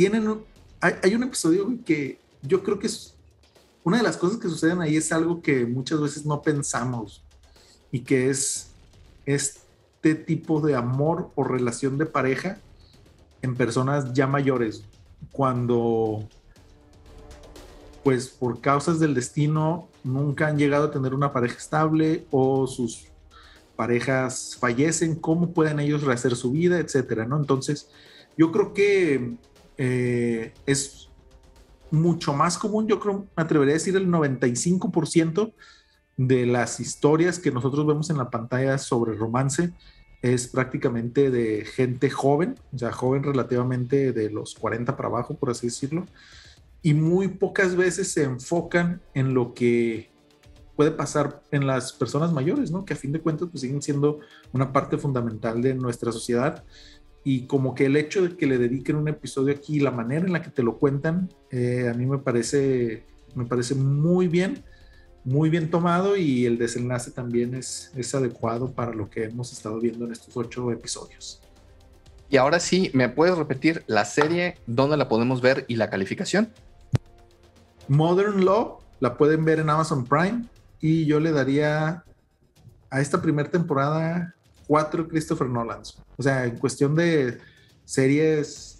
[0.00, 0.42] tienen,
[0.80, 3.12] hay, hay un episodio que yo creo que es
[3.84, 7.22] una de las cosas que suceden ahí es algo que muchas veces no pensamos
[7.92, 8.70] y que es
[9.26, 12.56] este tipo de amor o relación de pareja
[13.42, 14.84] en personas ya mayores,
[15.32, 16.26] cuando
[18.02, 23.08] pues por causas del destino nunca han llegado a tener una pareja estable o sus
[23.76, 27.36] parejas fallecen, cómo pueden ellos rehacer su vida, etcétera, ¿no?
[27.36, 27.90] Entonces,
[28.38, 29.36] yo creo que
[29.82, 31.08] eh, es
[31.90, 35.54] mucho más común, yo creo, me atrevería a decir el 95%
[36.18, 39.72] de las historias que nosotros vemos en la pantalla sobre romance
[40.20, 45.48] es prácticamente de gente joven, o sea, joven relativamente de los 40 para abajo, por
[45.48, 46.04] así decirlo,
[46.82, 50.10] y muy pocas veces se enfocan en lo que
[50.76, 52.84] puede pasar en las personas mayores, ¿no?
[52.84, 54.20] Que a fin de cuentas pues siguen siendo
[54.52, 56.64] una parte fundamental de nuestra sociedad
[57.24, 60.32] y como que el hecho de que le dediquen un episodio aquí, la manera en
[60.32, 63.04] la que te lo cuentan, eh, a mí me parece,
[63.34, 64.62] me parece muy bien
[65.24, 69.78] muy bien tomado y el desenlace también es, es adecuado para lo que hemos estado
[69.78, 71.42] viendo en estos ocho episodios.
[72.28, 76.52] Y ahora sí, ¿me puedes repetir la serie, dónde la podemos ver y la calificación?
[77.88, 80.44] Modern Law la pueden ver en Amazon Prime
[80.80, 82.04] y yo le daría
[82.88, 84.34] a esta primera temporada
[84.70, 85.98] cuatro Christopher Nolans.
[86.16, 87.38] O sea, en cuestión de
[87.84, 88.78] series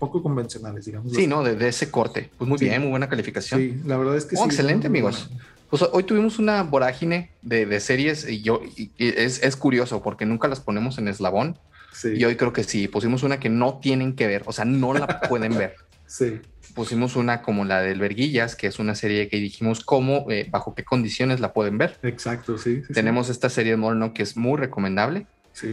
[0.00, 1.12] poco convencionales, digamos.
[1.12, 1.44] Sí, ¿no?
[1.44, 2.28] De, ese corte.
[2.36, 3.60] Pues muy bien, muy buena calificación.
[3.60, 4.46] Sí, la verdad es que oh, sí.
[4.46, 5.30] Excelente, amigos.
[5.70, 8.60] Pues hoy tuvimos una vorágine de, series y yo
[8.98, 11.56] es, curioso porque nunca las ponemos en eslabón.
[11.92, 12.14] Sí.
[12.16, 14.92] Y hoy creo que sí, pusimos una que no tienen que ver, o sea, no
[14.92, 15.76] la pueden ver.
[16.08, 16.40] Sí.
[16.78, 20.76] Pusimos una como la del Verguillas, que es una serie que dijimos cómo, eh, bajo
[20.76, 21.98] qué condiciones la pueden ver.
[22.04, 22.82] Exacto, sí.
[22.94, 25.26] Tenemos esta serie de Morno que es muy recomendable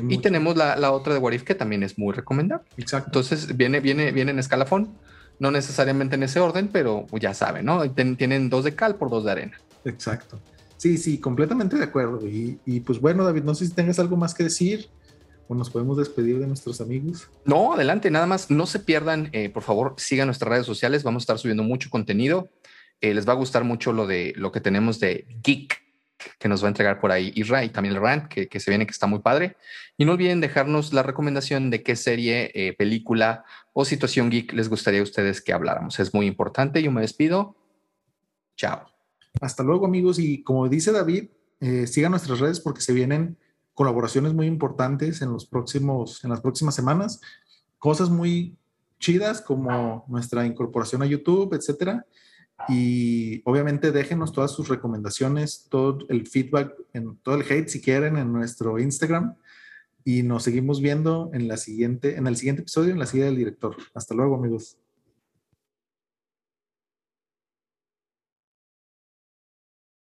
[0.09, 2.65] y tenemos la, otra de Warif que también es muy recomendable.
[2.77, 3.09] Exacto.
[3.09, 4.95] Entonces viene, viene, viene en escalafón,
[5.37, 7.87] no necesariamente en ese orden, pero ya saben, ¿no?
[7.91, 9.59] tienen dos de cal por dos de arena.
[9.83, 10.39] Exacto.
[10.77, 12.21] Sí, sí, completamente de acuerdo.
[12.25, 14.89] Y, pues bueno, David, no sé si tengas algo más que decir
[15.47, 17.29] o nos podemos despedir de nuestros amigos.
[17.45, 21.21] No, adelante, nada más, no se pierdan, eh, por favor, sigan nuestras redes sociales, vamos
[21.21, 22.49] a estar subiendo mucho contenido.
[23.01, 25.85] Eh, les va a gustar mucho lo de lo que tenemos de Geek
[26.39, 28.85] que nos va a entregar por ahí Isra y también el Rant, que, se viene,
[28.85, 29.57] que está muy padre.
[29.97, 33.43] Y no olviden dejarnos la recomendación de qué serie, eh, película
[33.73, 35.99] o situación geek les gustaría a ustedes que habláramos.
[35.99, 36.81] Es muy importante.
[36.81, 37.55] Yo me despido.
[38.55, 38.87] Chao.
[39.41, 40.19] Hasta luego, amigos.
[40.19, 41.25] Y como dice David,
[41.59, 43.37] eh, sigan nuestras redes porque se vienen
[43.75, 47.21] colaboraciones muy importantes en los próximos, en las próximas semanas.
[47.77, 48.57] Cosas muy
[48.99, 52.05] chidas como nuestra incorporación a YouTube, etcétera.
[52.69, 58.17] Y obviamente déjenos todas sus recomendaciones, todo el feedback, en, todo el hate si quieren
[58.17, 59.35] en nuestro Instagram.
[60.05, 63.35] Y nos seguimos viendo en, la siguiente, en el siguiente episodio, en la silla del
[63.35, 63.75] director.
[63.93, 64.77] Hasta luego, amigos.